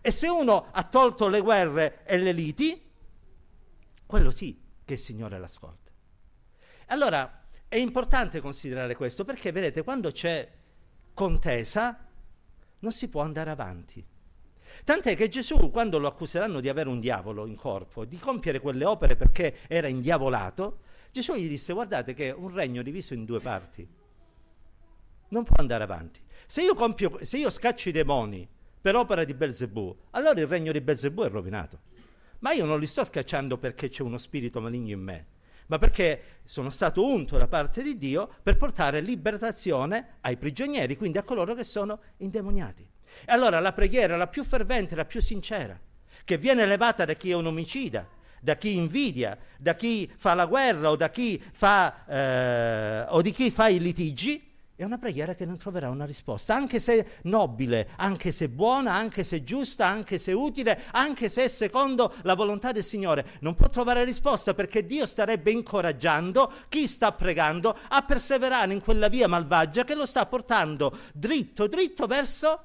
e 0.00 0.10
se 0.10 0.28
uno 0.28 0.66
ha 0.70 0.82
tolto 0.84 1.28
le 1.28 1.40
guerre 1.40 2.04
e 2.04 2.18
le 2.18 2.32
liti, 2.32 2.80
quello 4.04 4.30
sì 4.30 4.60
che 4.84 4.94
il 4.94 4.98
Signore 4.98 5.38
l'ascolta. 5.38 5.90
Allora 6.86 7.44
è 7.68 7.76
importante 7.76 8.40
considerare 8.40 8.94
questo 8.94 9.24
perché 9.24 9.50
vedete, 9.50 9.82
quando 9.82 10.12
c'è 10.12 10.48
contesa 11.12 12.06
non 12.78 12.92
si 12.92 13.08
può 13.08 13.22
andare 13.22 13.50
avanti. 13.50 14.04
Tant'è 14.84 15.16
che 15.16 15.28
Gesù, 15.28 15.70
quando 15.70 15.98
lo 15.98 16.06
accuseranno 16.06 16.60
di 16.60 16.68
avere 16.68 16.88
un 16.88 17.00
diavolo 17.00 17.46
in 17.46 17.56
corpo, 17.56 18.04
di 18.04 18.18
compiere 18.18 18.60
quelle 18.60 18.84
opere 18.84 19.16
perché 19.16 19.60
era 19.66 19.88
indiavolato, 19.88 20.80
Gesù 21.16 21.32
gli 21.32 21.48
disse 21.48 21.72
guardate 21.72 22.12
che 22.12 22.28
un 22.30 22.52
regno 22.52 22.82
diviso 22.82 23.14
in 23.14 23.24
due 23.24 23.40
parti 23.40 23.88
non 25.28 25.44
può 25.44 25.56
andare 25.56 25.82
avanti. 25.82 26.20
Se 26.46 26.60
io, 26.60 26.74
compio, 26.74 27.24
se 27.24 27.38
io 27.38 27.48
scaccio 27.48 27.88
i 27.88 27.92
demoni 27.92 28.46
per 28.78 28.96
opera 28.96 29.24
di 29.24 29.32
Belzebù, 29.32 29.96
allora 30.10 30.38
il 30.38 30.46
regno 30.46 30.72
di 30.72 30.80
Belzebù 30.82 31.22
è 31.22 31.30
rovinato. 31.30 31.80
Ma 32.40 32.52
io 32.52 32.66
non 32.66 32.78
li 32.78 32.86
sto 32.86 33.02
scacciando 33.02 33.56
perché 33.56 33.88
c'è 33.88 34.02
uno 34.02 34.18
spirito 34.18 34.60
maligno 34.60 34.92
in 34.92 35.00
me, 35.00 35.26
ma 35.68 35.78
perché 35.78 36.40
sono 36.44 36.68
stato 36.68 37.02
unto 37.02 37.38
da 37.38 37.48
parte 37.48 37.82
di 37.82 37.96
Dio 37.96 38.28
per 38.42 38.58
portare 38.58 39.00
liberazione 39.00 40.18
ai 40.20 40.36
prigionieri, 40.36 40.98
quindi 40.98 41.16
a 41.16 41.22
coloro 41.22 41.54
che 41.54 41.64
sono 41.64 41.98
indemoniati. 42.18 42.86
E 43.24 43.32
allora 43.32 43.58
la 43.58 43.72
preghiera, 43.72 44.18
la 44.18 44.28
più 44.28 44.44
fervente, 44.44 44.94
la 44.94 45.06
più 45.06 45.22
sincera, 45.22 45.80
che 46.24 46.36
viene 46.36 46.64
elevata 46.64 47.06
da 47.06 47.14
chi 47.14 47.30
è 47.30 47.34
un 47.34 47.46
omicida, 47.46 48.06
da 48.46 48.56
chi 48.56 48.76
invidia, 48.76 49.36
da 49.58 49.74
chi 49.74 50.08
fa 50.16 50.34
la 50.34 50.46
guerra 50.46 50.90
o 50.90 50.96
da 50.96 51.10
chi 51.10 51.42
fa, 51.50 52.06
eh, 52.06 53.04
o 53.08 53.20
di 53.20 53.32
chi 53.32 53.50
fa 53.50 53.66
i 53.66 53.80
litigi, 53.80 54.40
è 54.76 54.84
una 54.84 54.98
preghiera 54.98 55.34
che 55.34 55.44
non 55.44 55.56
troverà 55.56 55.88
una 55.88 56.04
risposta, 56.04 56.54
anche 56.54 56.78
se 56.78 57.18
nobile, 57.22 57.88
anche 57.96 58.30
se 58.30 58.48
buona, 58.48 58.92
anche 58.92 59.24
se 59.24 59.42
giusta, 59.42 59.88
anche 59.88 60.18
se 60.18 60.30
utile, 60.30 60.82
anche 60.92 61.28
se 61.28 61.42
è 61.42 61.48
secondo 61.48 62.14
la 62.22 62.34
volontà 62.34 62.70
del 62.70 62.84
Signore. 62.84 63.38
Non 63.40 63.56
può 63.56 63.68
trovare 63.68 64.04
risposta 64.04 64.54
perché 64.54 64.86
Dio 64.86 65.06
starebbe 65.06 65.50
incoraggiando 65.50 66.52
chi 66.68 66.86
sta 66.86 67.10
pregando 67.10 67.76
a 67.88 68.02
perseverare 68.02 68.72
in 68.72 68.80
quella 68.80 69.08
via 69.08 69.26
malvagia 69.26 69.82
che 69.82 69.96
lo 69.96 70.06
sta 70.06 70.24
portando 70.26 70.96
dritto, 71.12 71.66
dritto 71.66 72.06
verso 72.06 72.60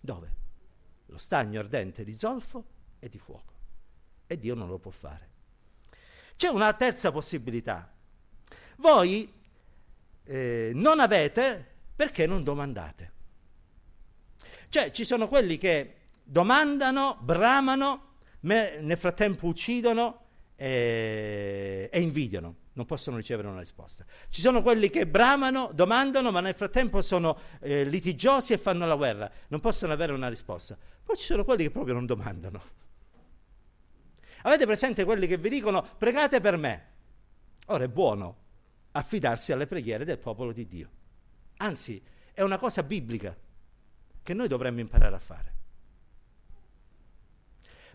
dove? 0.00 0.34
Lo 1.06 1.18
stagno 1.18 1.60
ardente 1.60 2.02
di 2.02 2.16
zolfo 2.16 2.64
e 2.98 3.08
di 3.08 3.18
fuoco. 3.18 3.49
E 4.32 4.38
Dio 4.38 4.54
non 4.54 4.68
lo 4.68 4.78
può 4.78 4.92
fare. 4.92 5.28
C'è 6.36 6.46
una 6.46 6.72
terza 6.74 7.10
possibilità. 7.10 7.92
Voi 8.76 9.28
eh, 10.22 10.70
non 10.72 11.00
avete 11.00 11.66
perché 11.96 12.28
non 12.28 12.44
domandate. 12.44 13.12
Cioè 14.68 14.92
ci 14.92 15.04
sono 15.04 15.26
quelli 15.26 15.58
che 15.58 15.96
domandano, 16.22 17.18
bramano, 17.20 18.18
me, 18.42 18.78
nel 18.80 18.96
frattempo 18.96 19.48
uccidono 19.48 20.26
e, 20.54 21.90
e 21.92 22.00
invidiano, 22.00 22.54
non 22.74 22.86
possono 22.86 23.16
ricevere 23.16 23.48
una 23.48 23.58
risposta. 23.58 24.04
Ci 24.28 24.40
sono 24.40 24.62
quelli 24.62 24.90
che 24.90 25.08
bramano, 25.08 25.72
domandano, 25.74 26.30
ma 26.30 26.40
nel 26.40 26.54
frattempo 26.54 27.02
sono 27.02 27.36
eh, 27.58 27.82
litigiosi 27.82 28.52
e 28.52 28.58
fanno 28.58 28.86
la 28.86 28.94
guerra, 28.94 29.28
non 29.48 29.58
possono 29.58 29.92
avere 29.92 30.12
una 30.12 30.28
risposta. 30.28 30.78
Poi 31.02 31.16
ci 31.16 31.24
sono 31.24 31.42
quelli 31.42 31.64
che 31.64 31.70
proprio 31.72 31.94
non 31.94 32.06
domandano. 32.06 32.62
Avete 34.42 34.66
presente 34.66 35.04
quelli 35.04 35.26
che 35.26 35.38
vi 35.38 35.48
dicono 35.48 35.86
pregate 35.98 36.40
per 36.40 36.56
me? 36.56 36.86
Ora 37.66 37.84
è 37.84 37.88
buono 37.88 38.36
affidarsi 38.92 39.52
alle 39.52 39.66
preghiere 39.66 40.04
del 40.04 40.18
popolo 40.18 40.52
di 40.52 40.66
Dio. 40.66 40.90
Anzi, 41.58 42.02
è 42.32 42.42
una 42.42 42.58
cosa 42.58 42.82
biblica 42.82 43.36
che 44.22 44.34
noi 44.34 44.48
dovremmo 44.48 44.80
imparare 44.80 45.14
a 45.14 45.18
fare. 45.18 45.54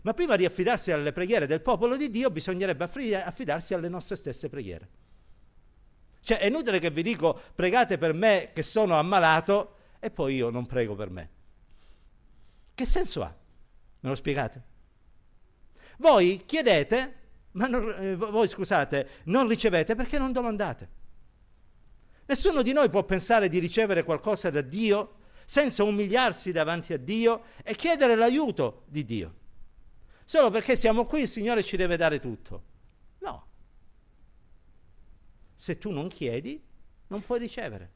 Ma 0.02 0.14
prima 0.14 0.36
di 0.36 0.44
affidarsi 0.44 0.92
alle 0.92 1.12
preghiere 1.12 1.46
del 1.46 1.60
popolo 1.60 1.96
di 1.96 2.10
Dio 2.10 2.30
bisognerebbe 2.30 2.84
affidarsi 2.84 3.74
alle 3.74 3.88
nostre 3.88 4.14
stesse 4.14 4.48
preghiere. 4.48 4.88
Cioè 6.20 6.38
è 6.38 6.46
inutile 6.46 6.78
che 6.78 6.90
vi 6.90 7.02
dico 7.02 7.40
pregate 7.54 7.98
per 7.98 8.12
me 8.12 8.50
che 8.52 8.62
sono 8.62 8.96
ammalato 8.98 9.74
e 9.98 10.10
poi 10.10 10.36
io 10.36 10.50
non 10.50 10.66
prego 10.66 10.94
per 10.94 11.10
me. 11.10 11.30
Che 12.74 12.84
senso 12.84 13.22
ha? 13.22 13.34
Me 14.00 14.08
lo 14.08 14.14
spiegate? 14.14 14.74
Voi 15.98 16.42
chiedete 16.44 17.16
ma 17.56 17.66
non, 17.66 17.94
eh, 17.98 18.16
voi 18.16 18.48
scusate, 18.48 19.08
non 19.24 19.48
ricevete 19.48 19.94
perché 19.94 20.18
non 20.18 20.32
domandate. 20.32 20.88
Nessuno 22.26 22.62
di 22.62 22.72
noi 22.72 22.90
può 22.90 23.04
pensare 23.04 23.48
di 23.48 23.58
ricevere 23.58 24.04
qualcosa 24.04 24.50
da 24.50 24.60
Dio 24.60 25.16
senza 25.44 25.84
umiliarsi 25.84 26.52
davanti 26.52 26.92
a 26.92 26.98
Dio 26.98 27.44
e 27.62 27.74
chiedere 27.74 28.14
l'aiuto 28.14 28.82
di 28.86 29.04
Dio. 29.04 29.34
Solo 30.24 30.50
perché 30.50 30.76
siamo 30.76 31.06
qui 31.06 31.22
il 31.22 31.28
Signore 31.28 31.62
ci 31.62 31.76
deve 31.76 31.96
dare 31.96 32.18
tutto. 32.18 32.62
No. 33.20 33.46
Se 35.54 35.78
tu 35.78 35.90
non 35.90 36.08
chiedi, 36.08 36.62
non 37.06 37.24
puoi 37.24 37.38
ricevere. 37.38 37.92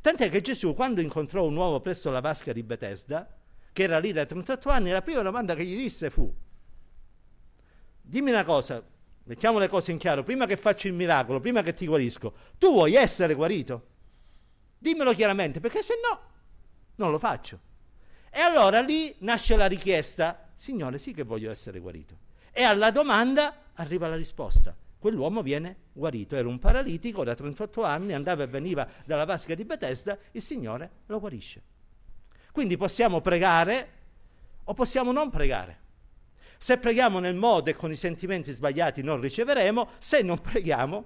Tant'è 0.00 0.28
che 0.30 0.42
Gesù, 0.42 0.74
quando 0.74 1.00
incontrò 1.00 1.44
un 1.44 1.56
uomo 1.56 1.80
presso 1.80 2.10
la 2.10 2.20
vasca 2.20 2.52
di 2.52 2.62
Bethesda, 2.62 3.36
che 3.72 3.82
era 3.82 3.98
lì 3.98 4.12
da 4.12 4.26
38 4.26 4.68
anni, 4.68 4.90
la 4.90 5.02
prima 5.02 5.22
domanda 5.22 5.54
che 5.54 5.64
gli 5.64 5.76
disse 5.76 6.10
fu, 6.10 6.32
dimmi 8.12 8.30
una 8.30 8.44
cosa, 8.44 8.84
mettiamo 9.22 9.58
le 9.58 9.68
cose 9.68 9.90
in 9.90 9.96
chiaro, 9.96 10.22
prima 10.22 10.44
che 10.44 10.58
faccio 10.58 10.86
il 10.86 10.92
miracolo, 10.92 11.40
prima 11.40 11.62
che 11.62 11.72
ti 11.72 11.86
guarisco, 11.86 12.34
tu 12.58 12.70
vuoi 12.70 12.94
essere 12.94 13.32
guarito? 13.32 13.86
Dimmelo 14.76 15.14
chiaramente, 15.14 15.60
perché 15.60 15.82
se 15.82 15.94
no 16.06 16.20
non 16.96 17.10
lo 17.10 17.18
faccio. 17.18 17.58
E 18.30 18.38
allora 18.40 18.82
lì 18.82 19.14
nasce 19.20 19.56
la 19.56 19.64
richiesta, 19.64 20.50
Signore, 20.52 20.98
sì 20.98 21.14
che 21.14 21.22
voglio 21.22 21.50
essere 21.50 21.78
guarito. 21.78 22.18
E 22.50 22.62
alla 22.64 22.90
domanda 22.90 23.70
arriva 23.76 24.08
la 24.08 24.16
risposta. 24.16 24.76
Quell'uomo 24.98 25.40
viene 25.40 25.76
guarito, 25.94 26.36
era 26.36 26.48
un 26.48 26.58
paralitico 26.58 27.24
da 27.24 27.34
38 27.34 27.82
anni, 27.82 28.12
andava 28.12 28.42
e 28.42 28.46
veniva 28.46 28.86
dalla 29.06 29.24
vasca 29.24 29.54
di 29.54 29.64
Bethesda, 29.64 30.18
il 30.32 30.42
Signore 30.42 30.90
lo 31.06 31.18
guarisce. 31.18 31.62
Quindi 32.52 32.76
possiamo 32.76 33.22
pregare 33.22 33.88
o 34.64 34.74
possiamo 34.74 35.12
non 35.12 35.30
pregare. 35.30 35.81
Se 36.62 36.78
preghiamo 36.78 37.18
nel 37.18 37.34
modo 37.34 37.70
e 37.70 37.74
con 37.74 37.90
i 37.90 37.96
sentimenti 37.96 38.52
sbagliati 38.52 39.02
non 39.02 39.20
riceveremo, 39.20 39.94
se 39.98 40.22
non 40.22 40.40
preghiamo 40.40 41.04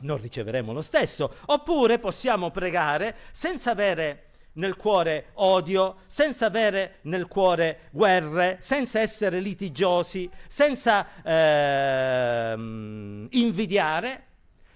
non 0.00 0.16
riceveremo 0.16 0.72
lo 0.72 0.80
stesso. 0.80 1.34
Oppure 1.48 1.98
possiamo 1.98 2.50
pregare 2.50 3.14
senza 3.30 3.72
avere 3.72 4.30
nel 4.52 4.76
cuore 4.76 5.32
odio, 5.34 5.96
senza 6.06 6.46
avere 6.46 7.00
nel 7.02 7.28
cuore 7.28 7.90
guerre, 7.90 8.56
senza 8.60 9.00
essere 9.00 9.38
litigiosi, 9.38 10.30
senza 10.48 11.22
eh, 11.22 12.54
invidiare, 12.54 14.26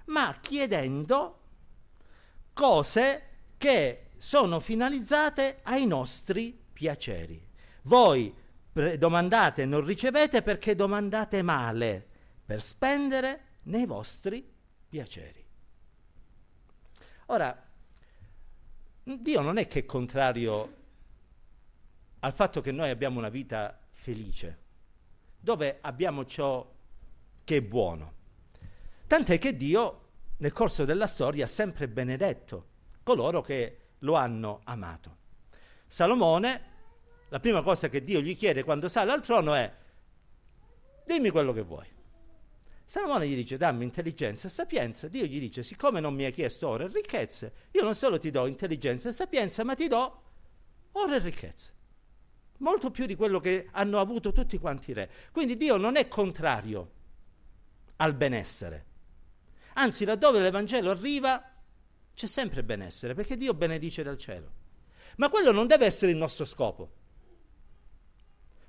ma 0.09 0.37
chiedendo 0.39 1.39
cose 2.53 3.23
che 3.57 4.09
sono 4.19 4.61
finalizzate 4.61 5.61
ai 5.63 5.87
nostri 5.87 6.55
piaceri. 6.75 7.43
Voi 7.85 8.45
domandate 8.99 9.63
e 9.63 9.67
non 9.67 9.85
ricevete 9.85 10.43
perché 10.43 10.75
domandate 10.75 11.41
male, 11.43 12.07
per 12.45 12.63
spendere 12.63 13.41
nei 13.63 13.87
vostri 13.87 14.47
piaceri. 14.89 15.45
Ora, 17.27 17.65
Dio 19.03 19.41
non 19.41 19.57
è 19.57 19.67
che 19.67 19.81
è 19.81 19.85
contrario 19.87 20.75
al 22.21 22.33
fatto 22.33 22.61
che 22.61 22.73
noi 22.73 22.91
abbiamo 22.91 23.19
una 23.19 23.29
vita 23.31 23.79
felice, 23.93 24.59
dove 25.39 25.79
abbiamo 25.81 26.25
ciò 26.27 26.71
che 27.45 27.57
è 27.57 27.63
buono. 27.63 28.15
Tant'è 29.07 29.39
che 29.39 29.57
Dio 29.57 30.03
nel 30.39 30.53
corso 30.53 30.85
della 30.85 31.07
storia 31.07 31.45
ha 31.45 31.49
sempre 31.49 31.89
benedetto 31.89 32.75
coloro 33.03 33.41
che 33.41 33.79
lo 34.01 34.15
hanno 34.15 34.61
amato. 34.65 35.17
Salomone 35.87 36.75
la 37.29 37.41
prima 37.41 37.63
cosa 37.63 37.89
che 37.89 38.05
Dio 38.05 38.21
gli 38.21 38.37
chiede 38.37 38.63
quando 38.63 38.89
sale 38.89 39.13
al 39.13 39.23
trono 39.23 39.55
è 39.55 39.73
dimmi 41.05 41.31
quello 41.31 41.53
che 41.53 41.63
vuoi. 41.63 41.87
Salomone 42.85 43.27
gli 43.27 43.35
dice 43.35 43.57
dammi 43.57 43.85
intelligenza 43.85 44.47
e 44.47 44.51
sapienza, 44.51 45.09
Dio 45.09 45.25
gli 45.25 45.41
dice 45.41 45.63
siccome 45.63 45.99
non 46.01 46.15
mi 46.15 46.25
hai 46.25 46.33
chiesto 46.33 46.69
ore 46.69 46.85
e 46.85 46.89
ricchezze, 46.89 47.53
io 47.73 47.83
non 47.83 47.95
solo 47.95 48.19
ti 48.19 48.31
do 48.31 48.47
intelligenza 48.47 49.09
e 49.09 49.13
sapienza, 49.13 49.65
ma 49.65 49.75
ti 49.75 49.89
do 49.89 50.23
ore 50.93 51.17
e 51.17 51.19
ricchezze. 51.19 51.75
Molto 52.59 52.91
più 52.91 53.07
di 53.07 53.17
quello 53.17 53.39
che 53.39 53.69
hanno 53.73 54.01
avuto 54.01 54.33
tutti 54.33 54.57
quanti 54.59 54.93
i 54.93 54.95
re. 54.95 55.11
Quindi 55.31 55.57
Dio 55.57 55.77
non 55.77 55.97
è 55.97 56.09
contrario 56.09 56.93
al 57.97 58.15
benessere. 58.15 58.85
Anzi, 59.75 60.05
laddove 60.05 60.41
l'Evangelo 60.41 60.91
arriva, 60.91 61.53
C'è 62.15 62.27
sempre 62.27 62.65
benessere, 62.65 63.13
perché 63.13 63.37
Dio 63.37 63.53
benedice 63.53 64.03
dal 64.03 64.17
cielo. 64.17 64.51
Ma 65.17 65.29
quello 65.29 65.53
non 65.53 65.67
deve 65.67 65.85
essere 65.85 66.13
il 66.13 66.17
nostro 66.17 66.47
scopo. 66.47 66.96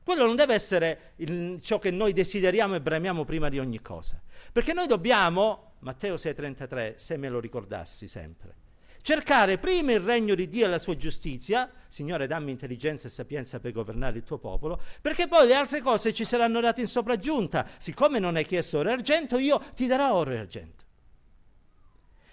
Quello 0.08 0.26
non 0.26 0.38
deve 0.38 0.54
essere 0.54 1.12
il, 1.18 1.60
ciò 1.62 1.80
che 1.80 1.92
noi 1.92 2.14
desideriamo 2.14 2.76
e 2.76 2.80
bramiamo 2.80 3.26
prima 3.26 3.50
di 3.50 3.60
ogni 3.60 3.82
cosa. 3.82 4.18
Perché 4.54 4.72
noi 4.72 4.88
dobbiamo, 4.88 5.74
Matteo 5.80 6.16
6,33, 6.16 6.96
se 6.96 7.18
me 7.18 7.28
lo 7.28 7.42
ricordassi 7.42 8.08
sempre, 8.08 8.56
cercare 9.02 9.58
prima 9.58 9.92
il 9.92 10.00
regno 10.00 10.34
di 10.34 10.48
Dio 10.48 10.64
e 10.64 10.70
la 10.70 10.80
sua 10.80 10.96
giustizia, 10.96 11.70
Signore 11.90 12.26
dammi 12.26 12.52
intelligenza 12.52 13.08
e 13.08 13.10
sapienza 13.10 13.60
per 13.60 13.74
governare 13.74 14.16
il 14.16 14.24
tuo 14.24 14.38
popolo, 14.38 14.80
perché 15.02 15.28
poi 15.28 15.46
le 15.46 15.56
altre 15.56 15.82
cose 15.82 16.14
ci 16.14 16.24
saranno 16.24 16.62
date 16.62 16.80
in 16.80 16.88
sopraggiunta. 16.88 17.68
Siccome 17.78 18.18
non 18.18 18.38
hai 18.38 18.46
chiesto 18.46 18.78
oro 18.78 18.88
e 18.88 18.94
argento, 18.94 19.38
io 19.38 19.62
ti 19.76 19.88
darò 19.88 20.14
oro 20.14 20.32
e 20.32 20.38
argento. 20.38 20.86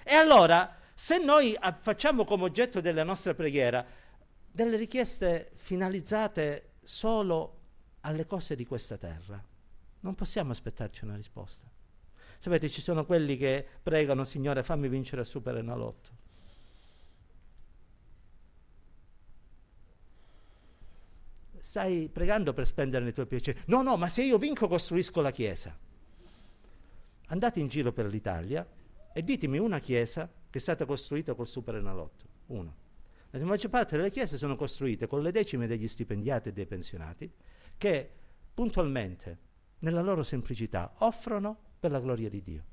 E 0.04 0.14
allora, 0.14 0.76
se 0.94 1.18
noi 1.18 1.58
facciamo 1.80 2.24
come 2.24 2.44
oggetto 2.44 2.80
della 2.80 3.02
nostra 3.02 3.34
preghiera 3.34 3.84
delle 4.48 4.76
richieste 4.76 5.50
finalizzate 5.56 6.68
solo 6.84 7.62
alle 8.04 8.24
cose 8.24 8.54
di 8.54 8.64
questa 8.66 8.96
terra. 8.96 9.42
Non 10.00 10.14
possiamo 10.14 10.52
aspettarci 10.52 11.04
una 11.04 11.16
risposta. 11.16 11.68
Sapete, 12.38 12.68
ci 12.68 12.82
sono 12.82 13.06
quelli 13.06 13.36
che 13.36 13.66
pregano, 13.82 14.24
Signore, 14.24 14.62
fammi 14.62 14.88
vincere 14.88 15.22
il 15.22 15.26
Super 15.26 15.56
Enalotto. 15.56 16.22
Stai 21.58 22.10
pregando 22.12 22.52
per 22.52 22.66
spendere 22.66 23.08
i 23.08 23.12
tuoi 23.14 23.26
piaceri. 23.26 23.62
No, 23.66 23.80
no, 23.80 23.96
ma 23.96 24.08
se 24.08 24.22
io 24.22 24.36
vinco 24.36 24.68
costruisco 24.68 25.22
la 25.22 25.30
chiesa. 25.30 25.74
Andate 27.28 27.60
in 27.60 27.68
giro 27.68 27.92
per 27.92 28.04
l'Italia 28.04 28.68
e 29.14 29.22
ditemi 29.22 29.56
una 29.58 29.78
chiesa 29.78 30.30
che 30.50 30.58
è 30.58 30.60
stata 30.60 30.84
costruita 30.84 31.32
col 31.32 31.48
Super 31.48 31.76
Enalotto. 31.76 32.26
Uno. 32.48 32.82
La 33.30 33.42
maggior 33.46 33.70
parte 33.70 33.96
delle 33.96 34.10
chiese 34.10 34.36
sono 34.36 34.54
costruite 34.54 35.06
con 35.06 35.22
le 35.22 35.32
decime 35.32 35.66
degli 35.66 35.88
stipendiati 35.88 36.50
e 36.50 36.52
dei 36.52 36.66
pensionati 36.66 37.32
che 37.76 38.10
puntualmente, 38.54 39.38
nella 39.80 40.00
loro 40.00 40.22
semplicità, 40.22 40.94
offrono 40.98 41.56
per 41.78 41.90
la 41.90 42.00
gloria 42.00 42.28
di 42.28 42.42
Dio. 42.42 42.64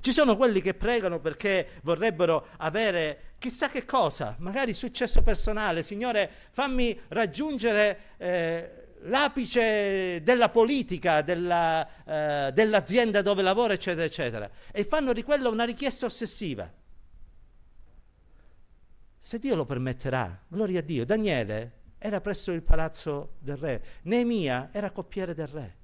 Ci 0.00 0.12
sono 0.12 0.36
quelli 0.36 0.60
che 0.60 0.74
pregano 0.74 1.18
perché 1.18 1.80
vorrebbero 1.82 2.48
avere 2.58 3.34
chissà 3.38 3.68
che 3.68 3.84
cosa, 3.84 4.36
magari 4.38 4.72
successo 4.72 5.22
personale. 5.22 5.82
Signore, 5.82 6.30
fammi 6.50 6.98
raggiungere 7.08 7.98
eh, 8.18 8.88
l'apice 9.02 10.22
della 10.22 10.48
politica, 10.50 11.22
della, 11.22 11.86
eh, 12.04 12.52
dell'azienda 12.52 13.22
dove 13.22 13.42
lavoro, 13.42 13.72
eccetera, 13.72 14.04
eccetera. 14.04 14.50
E 14.70 14.84
fanno 14.84 15.12
di 15.12 15.22
quello 15.22 15.50
una 15.50 15.64
richiesta 15.64 16.06
ossessiva. 16.06 16.70
Se 19.18 19.38
Dio 19.38 19.54
lo 19.56 19.66
permetterà, 19.66 20.42
gloria 20.48 20.80
a 20.80 20.82
Dio. 20.82 21.04
Daniele 21.04 21.77
era 21.98 22.20
presso 22.20 22.52
il 22.52 22.62
palazzo 22.62 23.34
del 23.38 23.56
re, 23.56 23.84
Neemia 24.02 24.70
era 24.72 24.90
coppiere 24.90 25.34
del 25.34 25.48
re. 25.48 25.76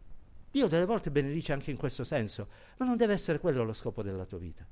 Dio 0.50 0.68
delle 0.68 0.87
volte 0.87 1.11
benedice 1.11 1.53
anche 1.53 1.72
in 1.72 1.77
questo 1.77 2.05
senso, 2.05 2.48
ma 2.77 2.87
non 2.87 2.96
deve 2.96 3.12
essere 3.12 3.40
quello 3.40 3.64
lo 3.64 3.72
scopo 3.72 4.03
della 4.03 4.24
tua 4.24 4.38
vita. 4.38 4.64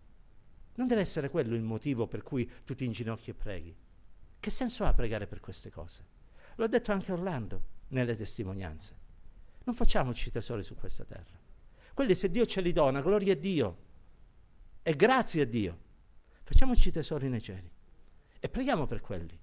Non 0.75 0.87
deve 0.87 1.01
essere 1.01 1.29
quello 1.29 1.57
il 1.57 1.63
motivo 1.63 2.07
per 2.07 2.23
cui 2.23 2.49
tu 2.65 2.75
ti 2.77 2.85
inginocchi 2.85 3.31
e 3.31 3.35
preghi. 3.35 3.77
Che 4.39 4.51
senso 4.51 4.85
ha 4.85 4.95
pregare 4.95 5.27
per 5.27 5.41
queste 5.41 5.71
cose? 5.71 6.07
L'ho 6.55 6.69
detto 6.69 6.93
anche 6.93 7.11
Orlando 7.11 7.63
nelle 7.89 8.17
testimonianze. 8.17 8.97
Non 9.65 9.75
facciamoci 9.75 10.31
tesori 10.31 10.63
su 10.63 10.77
questa 10.77 11.05
terra. 11.05 11.41
Quelli 11.95 12.15
se 12.15 12.31
Dio 12.31 12.47
ce 12.47 12.61
li 12.61 12.73
dona, 12.73 13.01
gloria 13.01 13.33
a 13.33 13.37
Dio. 13.37 13.77
E 14.83 14.95
grazie 14.95 15.43
a 15.43 15.47
Dio. 15.47 15.79
Facciamoci 16.43 16.91
tesori 16.93 17.29
nei 17.29 17.43
cieli. 17.43 17.71
E 18.39 18.49
preghiamo 18.49 18.87
per 18.87 19.01
quelli. 19.01 19.39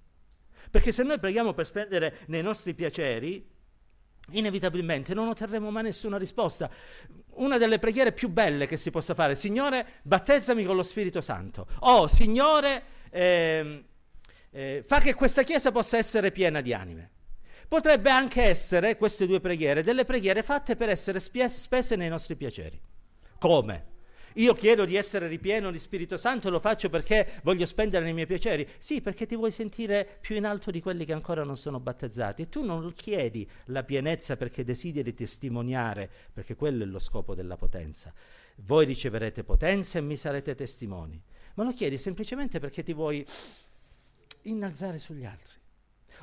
Perché 0.70 0.92
se 0.92 1.04
noi 1.04 1.20
preghiamo 1.20 1.54
per 1.54 1.66
spendere 1.66 2.20
nei 2.28 2.42
nostri 2.42 2.74
piaceri, 2.74 3.48
inevitabilmente 4.32 5.14
non 5.14 5.28
otterremo 5.28 5.72
mai 5.72 5.84
nessuna 5.84 6.18
risposta. 6.18 6.70
Una 7.36 7.58
delle 7.58 7.80
preghiere 7.80 8.12
più 8.12 8.30
belle 8.30 8.68
che 8.68 8.78
si 8.78 8.92
possa 8.92 9.14
fare, 9.14 9.36
Signore, 9.36 10.00
battezzami 10.04 10.64
con 10.66 10.76
lo 10.76 10.84
Spirito 10.84 11.22
Santo. 11.22 11.68
Oh, 11.80 12.08
Signore, 12.08 12.84
eh, 13.10 13.86
eh, 14.52 14.84
fa 14.86 15.00
che 15.00 15.14
questa 15.14 15.44
Chiesa 15.44 15.72
possa 15.72 15.98
essere 15.98 16.32
piena 16.32 16.62
di 16.62 16.74
anime. 16.74 17.12
Potrebbe 17.68 18.10
anche 18.10 18.44
essere, 18.44 18.98
queste 18.98 19.28
due 19.28 19.40
preghiere, 19.40 19.84
delle 19.84 20.04
preghiere 20.04 20.42
fatte 20.42 20.76
per 20.76 20.90
essere 20.90 21.20
spese 21.20 21.96
nei 21.96 22.10
nostri 22.10 22.36
piaceri. 22.36 22.80
Come? 23.38 23.89
Io 24.36 24.54
chiedo 24.54 24.86
di 24.86 24.96
essere 24.96 25.28
ripieno 25.28 25.72
di 25.72 25.80
Spirito 25.80 26.18
Santo 26.18 26.50
lo 26.50 26.60
faccio 26.60 26.90
perché 26.90 27.40
voglio 27.44 27.66
spendere 27.66 28.04
nei 28.06 28.14
miei 28.14 28.26
piaceri. 28.26 28.68
Sì, 28.78 29.02
perché 29.02 29.26
ti 29.26 29.36
vuoi 29.36 29.52
sentire 29.52 30.18
più 30.20 30.36
in 30.36 30.46
alto 30.46 30.72
di 30.72 30.82
quelli 30.82 31.06
che 31.06 31.14
ancora 31.14 31.44
non 31.44 31.58
sono 31.58 31.80
battezzati. 31.80 32.44
E 32.44 32.50
tu 32.50 32.64
non 32.64 32.94
chiedi 32.94 33.50
la 33.66 33.84
pienezza 33.84 34.38
perché 34.38 34.64
desideri 34.64 35.14
testimoniare, 35.14 36.10
perché 36.34 36.56
quello 36.56 36.84
è 36.84 36.88
lo 36.88 37.00
scopo 37.00 37.36
della 37.36 37.58
potenza. 37.58 38.14
Voi 38.58 38.86
riceverete 38.86 39.44
potenza 39.44 40.00
e 40.00 40.02
mi 40.02 40.16
sarete 40.16 40.56
testimoni. 40.56 41.22
Ma 41.56 41.64
lo 41.64 41.72
chiedi 41.72 41.98
semplicemente 41.98 42.60
perché 42.60 42.84
ti 42.84 42.94
vuoi 42.94 43.26
innalzare 44.44 44.98
sugli 44.98 45.26
altri. 45.26 45.59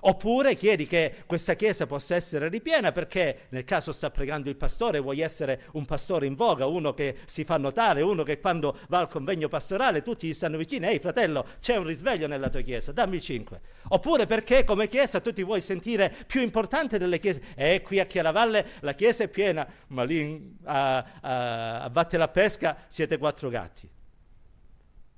Oppure 0.00 0.54
chiedi 0.54 0.86
che 0.86 1.14
questa 1.26 1.54
chiesa 1.54 1.86
possa 1.86 2.14
essere 2.14 2.48
ripiena 2.48 2.92
perché 2.92 3.46
nel 3.50 3.64
caso 3.64 3.92
sta 3.92 4.10
pregando 4.10 4.48
il 4.48 4.56
pastore 4.56 5.00
vuoi 5.00 5.20
essere 5.20 5.64
un 5.72 5.84
pastore 5.84 6.26
in 6.26 6.34
voga, 6.34 6.66
uno 6.66 6.94
che 6.94 7.16
si 7.24 7.44
fa 7.44 7.56
notare, 7.56 8.02
uno 8.02 8.22
che 8.22 8.38
quando 8.40 8.78
va 8.88 8.98
al 8.98 9.08
convegno 9.08 9.48
pastorale 9.48 10.02
tutti 10.02 10.28
gli 10.28 10.34
stanno 10.34 10.56
vicini, 10.56 10.86
ehi 10.86 10.98
fratello 10.98 11.46
c'è 11.60 11.76
un 11.76 11.84
risveglio 11.84 12.26
nella 12.26 12.48
tua 12.48 12.60
chiesa, 12.60 12.92
dammi 12.92 13.20
cinque. 13.20 13.60
Oppure 13.88 14.26
perché 14.26 14.64
come 14.64 14.88
chiesa 14.88 15.20
tu 15.20 15.32
ti 15.32 15.42
vuoi 15.42 15.60
sentire 15.60 16.14
più 16.26 16.40
importante 16.40 16.98
delle 16.98 17.18
chiese. 17.18 17.42
E 17.54 17.82
qui 17.82 17.98
a 18.00 18.04
Chiaravalle 18.04 18.66
la 18.80 18.94
chiesa 18.94 19.24
è 19.24 19.28
piena, 19.28 19.66
ma 19.88 20.02
lì 20.04 20.56
a, 20.64 20.96
a, 21.20 21.82
a 21.82 21.88
Vatte 21.88 22.16
la 22.16 22.28
Pesca 22.28 22.84
siete 22.88 23.18
quattro 23.18 23.48
gatti. 23.48 23.88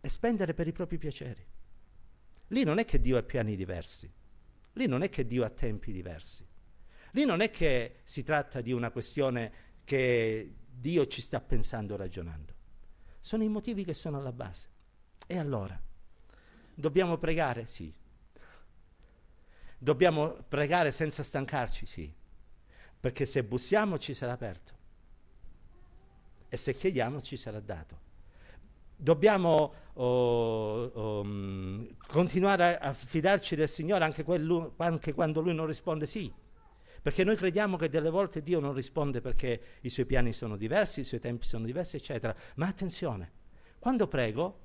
E 0.01 0.09
spendere 0.09 0.55
per 0.55 0.67
i 0.67 0.73
propri 0.73 0.99
piaceri. 0.99 1.45
Lì 2.49 2.65
non 2.65 2.79
è 2.79 2.85
che 2.85 3.01
Dio 3.01 3.17
ha 3.17 3.23
piani 3.23 3.57
diversi. 3.57 4.11
Lì 4.79 4.87
non 4.87 5.03
è 5.03 5.09
che 5.09 5.27
Dio 5.27 5.45
ha 5.45 5.51
tempi 5.51 5.91
diversi. 5.91 6.47
Lì 7.11 7.25
non 7.25 7.41
è 7.41 7.51
che 7.51 7.97
si 8.05 8.23
tratta 8.23 8.61
di 8.61 8.71
una 8.71 8.93
questione 8.93 9.53
che 9.83 10.55
Dio 10.71 11.05
ci 11.09 11.21
sta 11.21 11.41
pensando, 11.41 11.97
ragionando. 11.97 12.55
Sono 13.19 13.43
i 13.43 13.49
motivi 13.49 13.83
che 13.83 13.93
sono 13.93 14.19
alla 14.19 14.31
base. 14.31 14.69
E 15.27 15.37
allora? 15.37 15.77
Dobbiamo 16.73 17.19
pregare? 17.19 17.67
Sì. 17.67 17.93
Dobbiamo 19.77 20.45
pregare 20.47 20.93
senza 20.93 21.25
stancarci? 21.25 21.85
Sì. 21.85 22.15
Perché 23.01 23.27
se 23.27 23.43
bussiamo 23.43 23.99
ci 23.99 24.15
sarà 24.15 24.31
aperto. 24.31 24.77
E 26.49 26.57
se 26.57 26.73
chiediamo 26.73 27.21
ci 27.21 27.37
sarà 27.37 27.59
dato. 27.59 28.07
Dobbiamo 29.01 29.75
oh, 29.93 30.85
oh, 30.85 31.27
continuare 32.09 32.79
a, 32.79 32.93
fidarci 32.93 33.55
del 33.55 33.69
Signore 33.69 34.03
anche, 34.03 34.25
quello, 34.25 34.75
anche 34.79 35.13
quando 35.13 35.41
Lui 35.41 35.55
non 35.55 35.67
risponde 35.67 36.07
sì. 36.07 36.33
Perché 37.01 37.23
noi 37.23 37.37
crediamo 37.37 37.77
che 37.77 37.89
delle 37.89 38.11
volte 38.11 38.43
Dio 38.43 38.59
non 38.59 38.75
risponde 38.75 39.21
perché 39.21 39.61
i 39.83 39.89
suoi 39.89 40.05
piani 40.05 40.33
sono 40.33 40.57
diversi, 40.57 41.01
i 41.01 41.05
suoi 41.05 41.21
tempi 41.21 41.47
sono 41.47 41.65
diversi, 41.65 41.95
eccetera. 41.95 42.35
Ma 42.57 42.67
attenzione, 42.67 43.33
quando 43.79 44.09
prego 44.09 44.59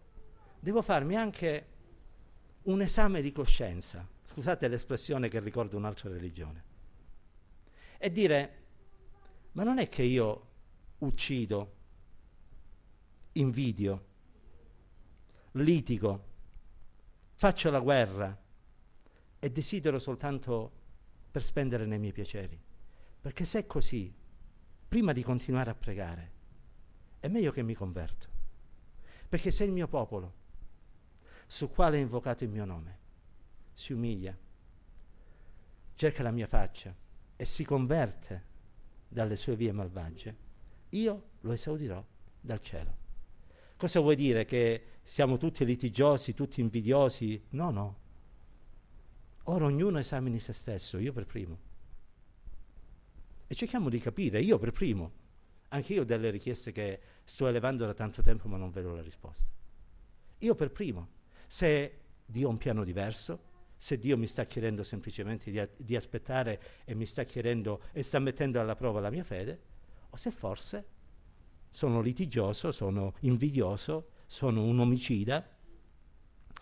devo 0.60 0.82
farmi 0.82 1.15
anche 1.15 1.67
un 2.63 2.82
esame 2.82 3.22
di 3.22 3.32
coscienza. 3.32 4.08
Scusate 4.26 4.67
l'espressione 4.67 5.30
che 5.30 5.39
ricorda 5.39 5.78
un'altra 5.78 6.10
religione. 6.10 6.63
E 8.00 8.12
dire, 8.12 8.63
ma 9.52 9.63
non 9.63 9.78
è 9.78 9.88
che 9.89 10.02
io 10.02 10.48
uccido, 11.00 11.76
invidio, 13.34 14.06
litigo, 15.54 16.32
faccio 17.36 17.70
la 17.70 17.80
guerra 17.80 18.42
e 19.39 19.52
desidero 19.52 20.00
soltanto 20.00 20.72
per 21.30 21.44
spendere 21.44 21.86
nei 21.86 22.00
miei 22.00 22.13
piaceri. 22.13 22.60
Perché 23.20 23.46
se 23.46 23.60
è 23.60 23.66
così, 23.66 24.13
prima 24.88 25.13
di 25.13 25.24
continuare 25.24 25.70
a 25.70 25.76
pregare, 25.76 26.32
è 27.20 27.28
meglio 27.28 27.52
che 27.52 27.63
mi 27.63 27.74
converto. 27.74 28.28
Perché 29.30 29.52
se 29.52 29.63
il 29.63 29.72
mio 29.72 29.88
popolo, 29.88 30.42
sul 31.48 31.70
quale 31.70 31.98
è 31.98 32.02
invocato 32.02 32.44
il 32.44 32.50
mio 32.50 32.66
nome, 32.66 33.00
si 33.74 33.94
umilia, 33.94 34.38
cerca 35.96 36.24
la 36.24 36.32
mia 36.32 36.48
faccia 36.48 36.96
e 37.36 37.46
si 37.46 37.63
converte 37.63 38.52
dalle 39.08 39.36
sue 39.36 39.56
vie 39.56 39.72
malvagie, 39.72 40.38
io 40.89 41.30
lo 41.42 41.52
esaudirò 41.52 42.04
dal 42.39 42.60
cielo. 42.60 43.03
Cosa 43.84 44.00
vuoi 44.00 44.15
dire? 44.15 44.46
Che 44.46 44.82
siamo 45.04 45.36
tutti 45.36 45.65
litigiosi, 45.65 46.34
tutti 46.34 46.62
invidiosi? 46.62 47.48
No, 47.50 47.69
no. 47.69 47.98
Ora 49.48 49.65
ognuno 49.65 50.00
esamini 50.00 50.39
se 50.39 50.54
stesso, 50.54 50.98
io 50.98 51.12
per 51.12 51.26
primo. 51.26 51.60
E 53.46 53.54
cerchiamo 53.54 53.89
di 53.89 54.00
capire, 54.00 54.39
io 54.39 54.58
per 54.58 54.72
primo. 54.72 55.12
Anche 55.67 55.96
io 55.96 56.04
ho 56.04 56.06
delle 56.06 56.30
richieste 56.30 56.72
che 56.72 57.02
sto 57.26 57.46
elevando 57.46 57.86
da 57.86 57.93
tanto 57.93 58.22
tempo 58.22 58.48
ma 58.48 58.56
non 58.56 58.72
vedo 58.72 58.96
la 58.96 59.02
risposta. 59.02 59.50
io 60.38 60.56
per 60.56 60.72
primo. 60.72 61.10
Se 61.46 62.00
Dio 62.26 62.48
ha 62.48 62.52
un 62.52 62.58
piano 62.58 62.86
diverso, 62.86 63.43
se 63.76 64.00
Dio 64.00 64.17
mi 64.17 64.28
sta 64.28 64.46
chiedendo 64.46 64.84
semplicemente 64.84 65.52
di, 65.52 65.62
di, 65.76 65.98
aspettare 65.98 66.86
e 66.86 66.96
mi 66.96 67.06
sta 67.06 67.26
chiedendo 67.26 67.82
e 67.91 68.02
sta 68.02 68.19
mettendo 68.19 68.62
alla 68.62 68.78
prova 68.78 69.02
la 69.02 69.10
mia 69.10 69.26
fede, 69.26 69.60
o 70.10 70.15
se 70.15 70.32
forse 70.32 70.86
sono 71.74 72.02
litigioso, 72.02 72.72
sono 72.72 73.16
invidioso, 73.22 74.10
sono 74.28 74.64
un 74.64 74.80
omicida, 74.80 75.44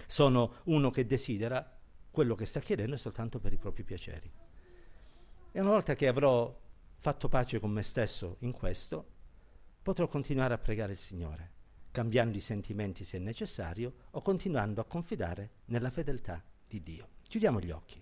sono 0.08 0.54
uno 0.64 0.90
che 0.90 1.06
desidera 1.06 1.78
quello 2.10 2.34
che 2.34 2.46
sta 2.46 2.62
chiedendo 2.62 2.96
soltanto 2.96 3.38
per 3.38 3.52
i 3.52 3.58
propri 3.58 3.84
piaceri. 3.84 4.32
E 5.52 5.60
una 5.60 5.72
volta 5.72 5.96
che 5.96 6.08
avrò 6.08 6.58
fatto 6.96 7.28
pace 7.28 7.60
con 7.60 7.72
me 7.72 7.82
stesso 7.82 8.38
in 8.40 8.54
questo, 8.54 9.06
potrò 9.84 10.08
continuare 10.08 10.54
a 10.54 10.58
pregare 10.58 10.94
il 10.94 10.98
Signore, 10.98 11.52
cambiando 11.92 12.38
i 12.38 12.42
sentimenti 12.42 13.04
se 13.04 13.20
necessario 13.20 13.94
o 14.12 14.22
continuando 14.22 14.80
a 14.80 14.86
confidare 14.86 15.50
nella 15.66 15.92
fedeltà 15.92 16.42
di 16.66 16.82
Dio. 16.82 17.10
Chiudiamo 17.28 17.60
gli 17.60 17.72
occhi. 17.72 18.02